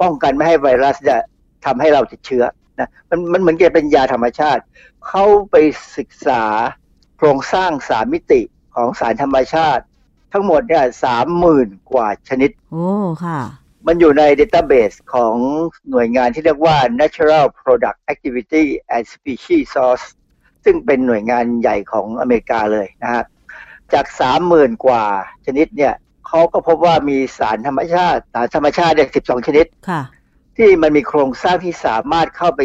[0.00, 1.16] ป้องกันไม่ให้ไวรัสจะ
[1.64, 2.44] ทำให้เราติดเชื้อ
[2.78, 4.62] นะมันมันเหมือนกับเป็นยาธรรมชาติ
[5.08, 5.56] เข้าไป
[5.96, 6.42] ศึกษา
[7.16, 8.40] โครงสร้างสามมิติ
[8.74, 9.84] ของสารธรรมชาติ
[10.32, 12.86] ทั้งหมดเนี่ยสามหมื่นกว่าชนิด โอ้
[13.24, 13.40] ค่ะ
[13.86, 15.34] มันอยู่ในเดต้าเบสของ
[15.90, 18.64] หน่วยงานที่เรียกว่า Natural Product Activity
[18.94, 20.06] and Species Source
[20.64, 23.24] ซึ่งเป็นหน่วยงานใหญ่ของอเมริกาเลยนะฮะ
[23.92, 25.04] จากสามหมื่นกว่า
[25.46, 25.94] ชนิดเนี่ย
[26.26, 30.02] เขาก็พบว่ามีสารธรรมชาติ สารธรรมชาติเนี่ยสิบสองชนิด ค่ะ
[30.56, 32.60] ที่มันมีโครงสร้างที่สามารถเข้าไป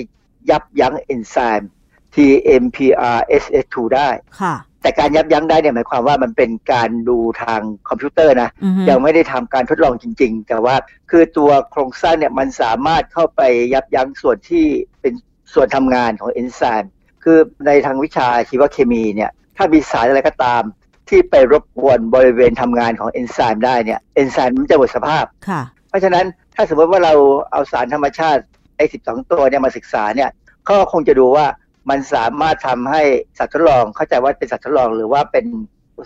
[0.49, 1.71] ยับยั้งเอนไซม์
[2.15, 4.09] TMPRSS2 ได้
[4.41, 8.49] ค่ะ แต่การยับยั้งได้เนี่ยหมายความว่ามันเป็นการดูทางคอมพิวเตอร์นะ
[8.89, 10.75] ยังไม่ได้ทำการทดลองจริง ๆ แต่ว่า
[11.11, 13.41] คือตัวโครงสร้างเนี่ยมันสามารถเข้าไป
[13.73, 14.65] ยับยั้งส่วนที่
[15.01, 15.13] เป็น
[15.53, 16.91] ส่วนทำงานของเอนไซม์
[17.23, 20.63] คือในทางวิชาชีวเคมีเนี่ยถ้ามีสารอะไรก็ตาม
[21.09, 26.25] ที่ไปรบกวนบริเวณทำงานของเอนไซม์ได้เนี่ยเอนไซม์มันจะหมดสภาพค่ะเพราะฉะนั้น
[26.55, 27.13] ถ้าสมมติว่าเรา
[27.51, 28.41] เอาสารธรรมชาติ
[28.77, 30.29] ไอ้สิบสองตัวเนี่ยมาศึกษาเนี่ย
[30.69, 31.45] ก็คงจะดูว่า
[31.89, 33.01] มันสามารถทำให้
[33.37, 35.45] สัตว์ทดลองเข้าใจว่าเป็นสัตว์ทดลอง หรือว่าเป็น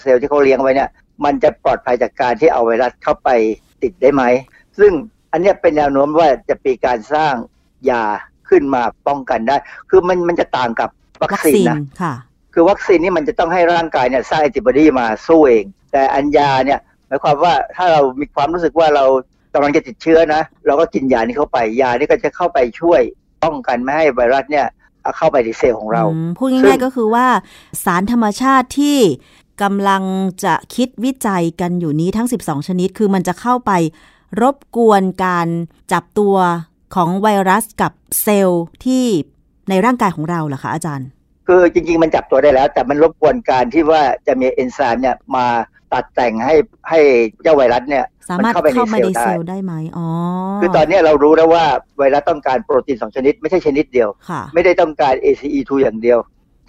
[0.02, 0.90] เซลล์ที่เขาเลี้ยงไว้เนี่ย
[1.26, 3.30] มันจะปลอดภัยจากการที่เอาไวรัสเข้าไป
[3.84, 4.24] ติดได้ไหม
[4.80, 4.92] ซึ่ง
[5.32, 7.34] อันนี้เป็นแนวโน้มว่าจะมีการสร้าง
[7.90, 8.04] ยา
[8.50, 9.56] ขึ้นมาป้องกันได้
[9.90, 10.90] คือมันมันจะต่างกับ
[11.24, 12.14] วัคซีนนะค่ะ
[12.54, 19.06] คือวัคซีนนี่มันจะต้องให้ร่างกายเนี่ยสร้างแอนติบอดีมาสู้เอง แต่อันยาเนี่ยหมายความว่าถ้าเรามีความรู้สึกว่าเรา
[19.54, 23.02] กำลังจะติดเชื้อนะ เราก็กินยานี้เข้าไปยานี่ก็จะเข้าไปช่วย
[23.44, 24.66] ป้องกันไม่ให้ไวรัสเนี่ย
[25.08, 27.28] เอาเข้าไปในเซลล์ของเราอืมพูดซึ่ง่ายงๆก็คือว่า
[27.84, 28.97] สารธรรมชาติที่
[29.62, 30.03] กำลัง
[30.43, 33.72] จะคิดวิจัยกันอยู่นี้ทั้ง 12 ชนิด คือมันจะเข้าไป
[34.41, 35.47] รบกวนการ
[35.91, 36.36] จับตัว
[36.95, 37.91] ของไวรัสกับ
[38.22, 39.05] เซลล์ที่
[39.70, 41.08] ในร่างกายของเราเหรอคะอาจารย์
[41.48, 45.48] คือจริง ๆ มันจับตัวได้แล้ว แต่มันรบกวนการที่ว่าจะมีเอนไซม์เนี่ยมา
[45.93, 46.56] ตัดแต่งให้
[46.89, 47.00] ให้
[47.43, 50.08] เจ้าไวรัสเนี่ยสามารถนเข้าไปในเข้าเซมาลในล์เซได้ลล์ได้ไหมอ๋อ
[50.62, 51.66] คือตอนนี้เรารู้แล้วว่า
[51.98, 56.20] ไวรัสต้องการโปรตีนสองชนิด ไม่ใช่ชนิดเดียวค่ะไม่ได้ต้องการ ACE2 อย่างเดียว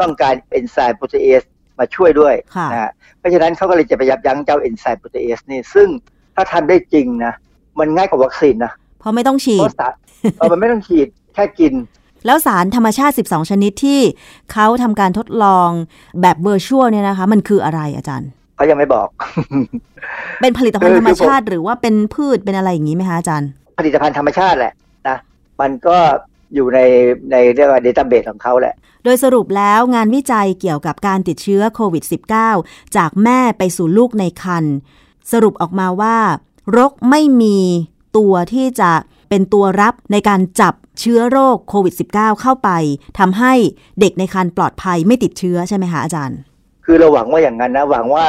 [0.01, 1.43] ต้องการเอนไซม์โปรตีเอส
[1.79, 5.89] มาช่วยด้วยค่ะนะฮะเพราะฉะนั้นเขาก็เลยจะไปยับยั้งเจ้าเอนไซม์โปรตีเอสนี่ ซึ่ง
[6.35, 7.33] ถ้าทำได้จริงนะ
[7.79, 9.95] มันง่ายกว่าวัคซีนนะ เพราะไม่ต้องฉีดเพราะสาร
[10.39, 11.73] เออมันไม่ต้องฉีดแค่กิน
[12.29, 14.01] แล้วสารธรรมชาติ 12 ชนิดที่
[14.53, 15.71] เขาทำการทดลอง
[16.21, 19.09] แบบ virtual เนี่ยนะคะ มันคืออะไรอาจารย์เขายังไม่บอก
[20.41, 23.49] เป็นผลิตภัณฑ์คือธรรมชาติ หรือว่าเป็นพืชเป็นอะไรอย่างนี้ไหมคะอาจารย์
[23.79, 24.73] ผลิตภัณฑ์ธรรมชาติแหละ
[25.09, 25.17] นะ
[25.61, 25.97] มันก็
[26.55, 26.79] อยู่ใน
[27.31, 28.75] ในเรียกว่าเดต้าเบสของเขาแหละ
[29.05, 32.05] โดยสรุปแล้วงานวิจัยเกี่ยวกับการติดเชื้อโควิด
[32.51, 34.75] -19 จากแม่ไปสู่ลูกในครรภ์
[35.33, 36.17] สรุปออกมาว่า
[36.77, 37.59] รกไม่มี
[38.17, 38.91] ตัวที่จะ
[39.29, 42.71] เป็นตัวรับในการจับเชื้อโรคโควิด -19 เข้าไป
[43.19, 43.53] ทำให้
[44.01, 46.39] เด็กในครรภ์ปลอดภัยไม่ติดเชื้อใช่ไหมคะอาจารย์
[46.85, 48.27] คือเราหวังว่าอย่างนั้นนะหวังว่า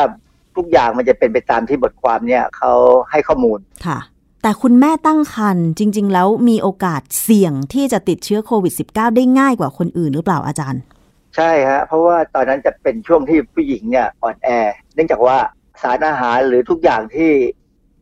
[0.56, 2.72] ทุกอย่างมันจะเป็นไปตามที่บทความเนี่ยเขา
[3.12, 4.00] ให้ข้อมูลค่ะ
[4.44, 10.82] แต่คุณแม่ตั้งครรภ์จริง ๆ แล้วมีโอกาสเสี่ยงที่จะติดเชื้อโควิด -19 ได้ง่ายกว่าคนอื่นหรือเปล่าอาจารย์
[11.36, 14.50] ใช่ฮะเพราะว่าตอนนั้นจะเป็นช่วงที่ผู้หญิงเนี่ยอ่อนแอ
[14.94, 15.38] เนื่องจากว่า
[15.82, 17.32] สารอาหารหรือทุกอย่างที่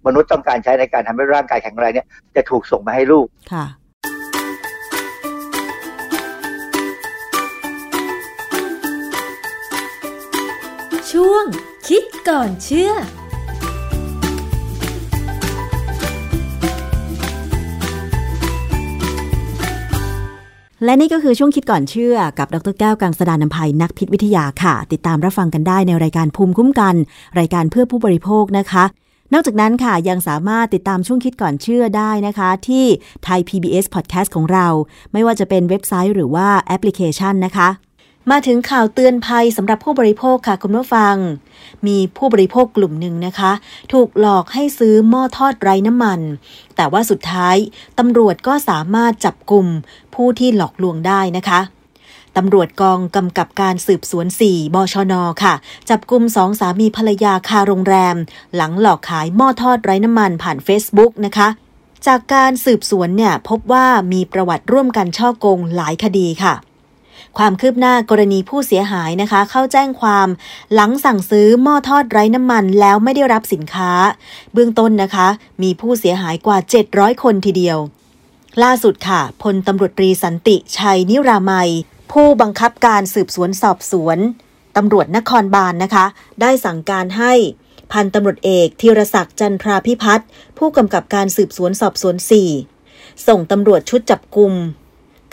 [0.08, 3.66] มนุษย์ต้องการใช้ในการทำให้ร่างกายแข็งแรงเนี่ยจะถูกส่งมาให้ลูกค่ะ
[11.12, 11.45] ช่วง
[11.88, 12.93] คิดก่อนเชื่อ
[20.84, 26.95] และนี่ก็คือช่วงคิดก่อนเชื่อกับดรแก้วกังสดานนภัยนักพิษวิทยาค่ะ ติดตามรับฟังกันได้ในรายการภูมิคุ้มกัน
[27.39, 28.84] รายการเพื่อผู้บริโภคนะคะ
[29.34, 32.86] นอกจากนั้นค่ะยังสามารถติดตามช่วงคิดก่อนเชื่อได้นะคะ ที่
[33.24, 34.68] ไทย PBS Podcast ของเรา
[35.14, 37.70] ไม่ว่าจะเป็นเว็บไซต์หรือว่าแอปพลิเคชันนะคะ
[38.32, 41.16] มาถึงข่าวเตือนภัยสำหรับผู้บริโภคค่ะคุณผู้ฟัง
[41.88, 43.52] มีผู้บริโภคกลุ่มหนึ่งนะคะ
[43.94, 46.20] ถูกหลอกให้ซื้อหม้อทอดไร้น้ำมัน
[46.76, 47.56] แต่ว่าสุดท้าย
[48.00, 49.66] ตำรวจก็สามารถจับกลุ่ม
[50.16, 51.60] ผู้ที่หลอกลวงได้นะคะ
[52.38, 55.14] ตำรวจกองกำกับการสืบสวน 4 บชน
[55.44, 55.54] ค่ะ
[55.90, 58.16] จับกลุ่มสองสามีภรรยาคาโรงแรม
[58.56, 61.48] หลังหลอกขายหม้อทอดไร้น้ำมันผ่าน Facebook นะคะ
[62.08, 66.54] จากการสืบสวนเนี่ยพบว่ามีประวัติร่วมกันช่อโกงหลายคดีค่ะ
[67.38, 70.28] ความคืบหน้ากรณีผู้เสียหายนะคะ เข้าแจ้งความ
[70.74, 73.92] หลังสั่งซื้อหม้อทอดไร้น้ำมันแล้วไม่ได้รับสินค้า
[74.54, 75.28] เบื้องต้นนะคะ
[75.64, 76.58] มีผู้เสียหายกว่า
[76.90, 77.78] 700 คนทีเดียว
[78.64, 81.72] ล่าสุดค่ะพลตำรวจตรีสันติชัยนิรามัย
[82.12, 84.18] ผู้บังคับการสืบสวนสอบสวน
[84.78, 86.05] ตำรวจนครบาลนนะคะ
[86.41, 87.34] ได้สั่งการให้
[87.91, 90.28] พันตำรวจเอกธีรศักดิ์จันทราพิพัฒน์
[90.58, 92.16] ผู้กำกับการสืบสวนสอบสวน
[92.72, 94.53] 4 ส่งตำรวจชุดจับกลุ่ม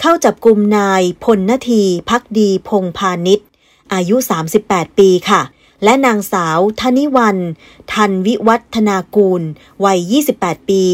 [0.00, 3.46] เข้าจับกลุ่มนายพลนาทีพักดีพงพาณิชย์
[3.94, 4.16] อายุ
[4.58, 5.42] 38 ปีค่ะ
[5.84, 7.36] และนางสาวธนิวัน
[7.92, 9.42] ทันวิวัฒนากูล
[9.84, 10.84] วัย 28 ปี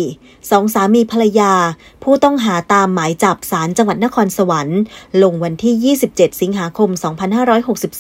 [0.51, 1.55] สองสามีภรรยา
[2.03, 4.81] ผู้ต้องหาตามหมายจับสารจังหวัดนครสวรรค์
[5.23, 6.91] ลงวันที่ 27 สิงหาคม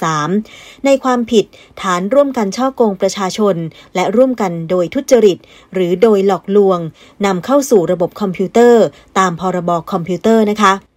[0.09, 1.45] 2563 ในความผิด
[1.80, 3.57] ฐานร่วมกันฉ้อโกงประชาชน
[3.95, 5.38] และร่วมกันโดยทุจริต
[5.74, 6.78] หรือโดยหลอกลวง
[7.26, 8.84] นำเข้าสู่ระบบคอมพิวเตอร์
[9.18, 10.89] ตามพรบคอมพิวเตอร์นะคะ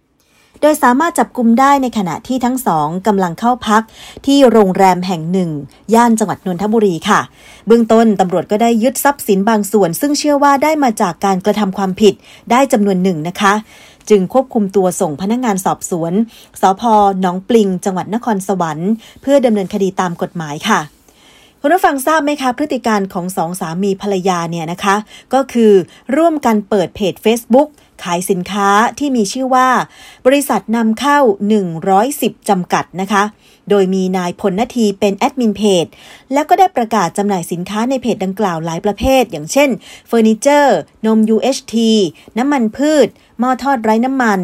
[0.60, 3.82] โดยสามารถจับกลุ่มได้ในขณะที่ทั้งสองกำลังเข้าพัก
[4.26, 5.50] ที่โรงแรมแห่งหนึ่ง
[5.94, 7.20] ย่านจังหวัดนนทบุรีค่ะ
[7.66, 12.14] เบื้องต้นตำรวจก็ได้ยึดทรัพย์สินบางส่วน ซึ่งเชื่อว่าได้มาจากการกระทำความผิด
[12.50, 13.54] ได้จำนวนหนึ่งนะคะ
[14.10, 16.12] จึงควบคุมตัวส่งพนักงานสอบสวน
[16.60, 16.82] สพ
[17.20, 18.90] หนองปลิง จังหวัดนครสวรรค์
[19.22, 20.80] เพื่อดำเนินคดีตามกฎหมายค่ะ
[21.60, 24.96] คุณผู้ฟังทราบไหมคะ พฤติการของสองสามีภรรยาเนี่ยนะคะ
[25.34, 25.72] ก็คือ
[26.16, 27.68] ร่วมกันเปิดเพจ Facebook
[28.02, 28.68] ขายสินค้า
[28.98, 29.68] ที่มีชื่อว่า
[30.26, 31.18] บริษัทนำเข้า
[31.84, 33.24] 110 จำกัดนะคะ
[33.70, 35.86] โดยมีนายพลนาทีเป็นแอดมินเพจ
[36.32, 39.70] แล้วก็ได้ประกาศจำหน่ายสินค้าในเพจดังกล่าวหลายประเภท อย่างเช่น
[40.08, 41.74] เฟอร์นิเจอร์ นม UHT
[42.38, 44.40] น้ำมันพืช หม้อทอดไร้น้ำมัน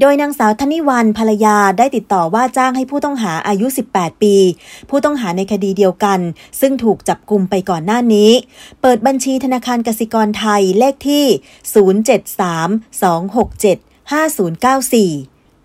[0.00, 4.36] โดยนางสาวธนิวันภรรยาได้ติดต่อว่าจ้างให้ผู้ต้องหาอายุ 18 ปี
[4.90, 6.20] ผู้ต้องหาในคดีเดียวกัน
[6.60, 8.30] ซึ่งถูกจับกลุ่มไปก่อนหน้านี้
[8.80, 11.24] เปิดบัญชีธนาคารกสิกรไทยเลขที่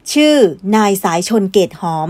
[0.05, 0.35] 073-267-5094 ชื่อ
[0.75, 2.09] นายสายชนเกตหอม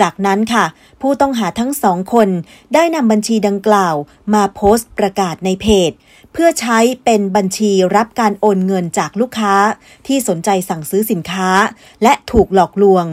[0.00, 0.64] จากนั้นค่ะ
[1.00, 2.28] ผู้ต้องหาทั้งสองคน
[2.74, 3.94] ได้นำบัญชีดังกล่าว
[4.34, 5.90] มาโพสต์ประกาศในเพจ
[6.32, 9.54] เพื่อใช้เป็นบัญชีรับการโอนเงินจากลูกค้า
[10.06, 11.50] ที่สนใจสั่งซื้อสินค้า
[12.02, 13.04] และถูกหลอกลวง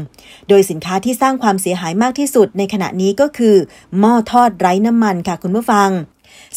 [0.49, 3.55] โดยสินค้าที่สร้างความเสียหายมากที่สุดในขณะนี้ก็คือ
[3.99, 5.89] หม้อทอดไร้น้ำมันค่ะคุณผู้ฟัง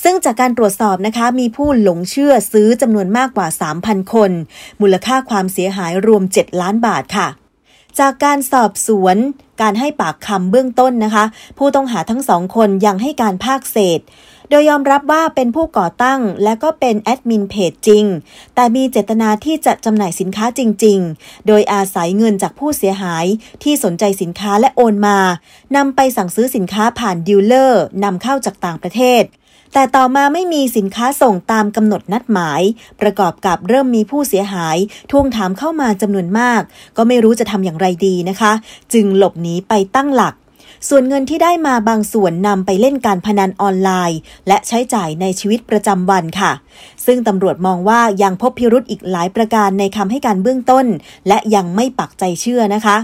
[0.03, 3.49] ซึ่งจากการตรวจสอบนะคะมีผู้หลงเชื่อซื้อจำนวนมากกว่า
[3.81, 4.31] 3,000 คน
[4.81, 7.29] มูลค่าความเสียหายรวม 7 ล้านบาทค่ะ
[7.99, 9.17] จากการสอบสวน
[9.63, 11.25] การให้ปากคำเบื้องต้นนะคะ
[11.59, 14.01] ผู้ต้องหาทั้งสองคนยังให้การปฏิเสธ
[14.51, 18.05] โดยยอมรับว่าเป็นผู้ก่อตั้งและก็เป็นแอดมินเพจจริง
[18.55, 23.27] แต่มีเจตนาที่จะจำหน่ายสินค้าจริง ๆ โดยอาศัยเงินจากผู้เสียหาย
[23.63, 25.19] ที่สนใจสินค้าและโอนมา
[25.77, 29.25] นำไปสั่งซื้อสินค้าผ่าน dealer นำเข้าจากต่างประเทศ
[29.75, 32.63] แต่ต่อมาไม่มีสินค้าส่งตามกำหนดนัดหมาย
[33.01, 34.77] ประกอบกับเริ่มมีผู้เสียหาย
[35.11, 36.63] ทวงถามเข้ามาจำนวนมาก
[36.97, 38.53] ก็ไม่รู้จะทำอย่างไรดีนะคะ
[38.93, 40.35] จึงหลบหนีไปตั้งหลัก
[40.89, 44.19] ส่วนเงินที่ได้มาบางส่วนนำไปเล่นการพนันออนไลน์
[44.49, 46.53] และใช้จ่ายในชีวิตประจำวันค่ะ
[47.07, 50.87] ซึ่งตำรวจมองว่ายังพบพิรุธอีกหลายประการในคำให้การเบื้องต้น
[51.29, 52.97] และยังไม่ปักใจเชื่อนะคะ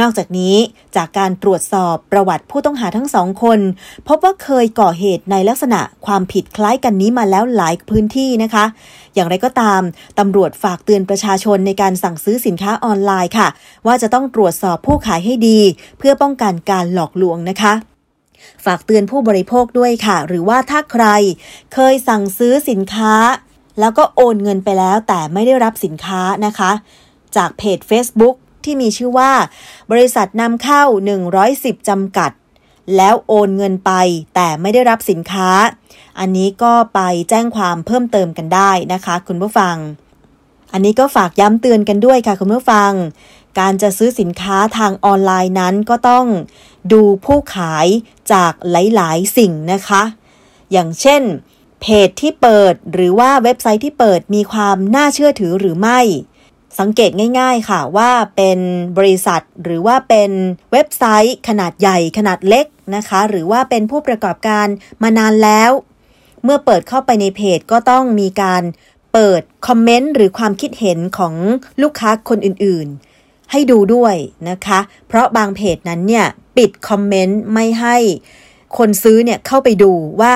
[0.00, 0.56] นอกจากนี้
[0.96, 3.60] จากการตรวจสอบประวัติผู้ต้องหาทั้งสองคน
[4.08, 8.64] พบว่าเคยก่อเหตุในลักษณะความผิดคล้ายกันนี้มาแล้วหลายพื้นที่นะคะ
[9.14, 9.80] อย่างไรก็ตาม
[10.18, 13.48] ตำรวจฝากเตือนประชาชนในการสั่งซื้อสินค้าออนไลน์ค่ะ
[13.86, 15.60] ว่าจะต้องตรวจสอบผู้ขายให้ดี
[15.98, 17.74] เพื่อป้องกันการหลอกลวงนะคะ
[18.64, 21.06] ฝากเตือนผู้บริโภคด้วยค่ะ หรือว่าถ้าใคร
[21.74, 23.14] เคยสั่งซื้อสินค้า
[23.80, 26.70] แล้วก็โอนเงินไปแล้วแต่ไม่ได้รับสินค้านะคะ
[27.36, 28.36] จากเพจ Facebook
[28.66, 29.32] ที่มีชื่อว่า
[29.90, 30.82] บริษัทนำเข้า
[31.34, 32.30] 110 จำกัด
[32.96, 33.92] แล้วโอนเงินไป
[34.34, 35.50] แต่ไม่ได้รับสินค้า
[36.18, 37.00] อันนี้ก็ไป
[37.30, 39.76] แจ้งความเพิ่มเติมกันได้นะคะ คุณผู้ฟัง
[40.72, 42.92] อันนี้ก็ฝากย้ำเตือนกันด้วยค่ะ คุณผู้ฟัง
[43.58, 46.26] การจะซื้อสินค้าทางออนไลน์นั้นก็ต้อง
[46.92, 47.86] ดูผู้ขาย
[48.32, 50.02] จากหลาย ๆ สิ่งนะคะ
[50.72, 51.22] อย่างเช่น
[51.80, 56.00] เพจที่เปิดหรือว่าเว็บไซต์ที่เปิดมีความน่าเชื่อถือหรือไม่
[56.80, 58.58] สังเกตง่ายๆค่ะว่าเป็น
[58.98, 60.30] บริษัทหรือว่าเป็น
[60.72, 62.66] เว็บไซต์ ขนาดใหญ่ขนาดเล็ก
[62.96, 64.66] นะคะ หรือว่าเป็นผู้ประกอบการ
[65.02, 65.70] มานานแล้ว
[66.44, 68.62] เมื่อเปิดเข้าไปในเพจก็ต้องมีการ
[69.12, 71.34] เปิดคอมเมนต์หรือความคิดเห็นของ
[71.82, 74.14] ลูกค้าคนอื่นๆ ให้ดูด้วย
[74.50, 77.96] นะคะ เพราะบางเพจนั้นเนี่ยปิดคอมเมนต์ไม่ให้
[78.78, 80.34] คนซื้อเนี่ยเข้าไปดูว่า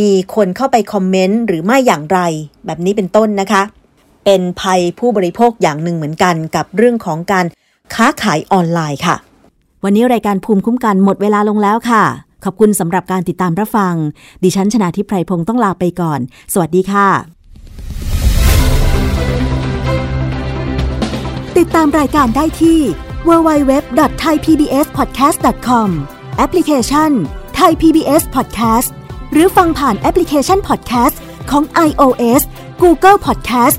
[0.00, 2.20] มีคนเข้าไปคอมเมนต์หรือไม่อย่างไร
[2.66, 3.62] แบบนี้เป็นต้นนะคะ
[4.26, 7.46] เป็นภัยผู้บริโภคอย่างหนึ่งเหมือนกันกับเรื่องของการ
[7.94, 9.16] ค้าขายออนไลน์ค่ะ
[9.84, 12.04] วันนี้รายการภูมิคุ้มกันหมดเวลาลงแล้วค่ะ
[12.44, 13.94] ขอบคุณสำหรับการติดตามรับฟัง
[14.42, 16.20] ดิฉันชนะทิพไพรพงศ์ต้องลาไปก่อน
[16.52, 17.08] สวัสดีค่ะ
[21.58, 22.80] ติดตามรายการได้ที่
[23.28, 25.88] www.thaipbspodcast.com
[26.36, 27.10] แอปพลิเคชัน
[27.58, 28.90] Thai PBS Podcast
[29.32, 31.16] หรือฟังผ่านแอปพลิเคชัน Podcast
[31.50, 32.42] ของ iOS
[32.82, 33.78] Google Podcast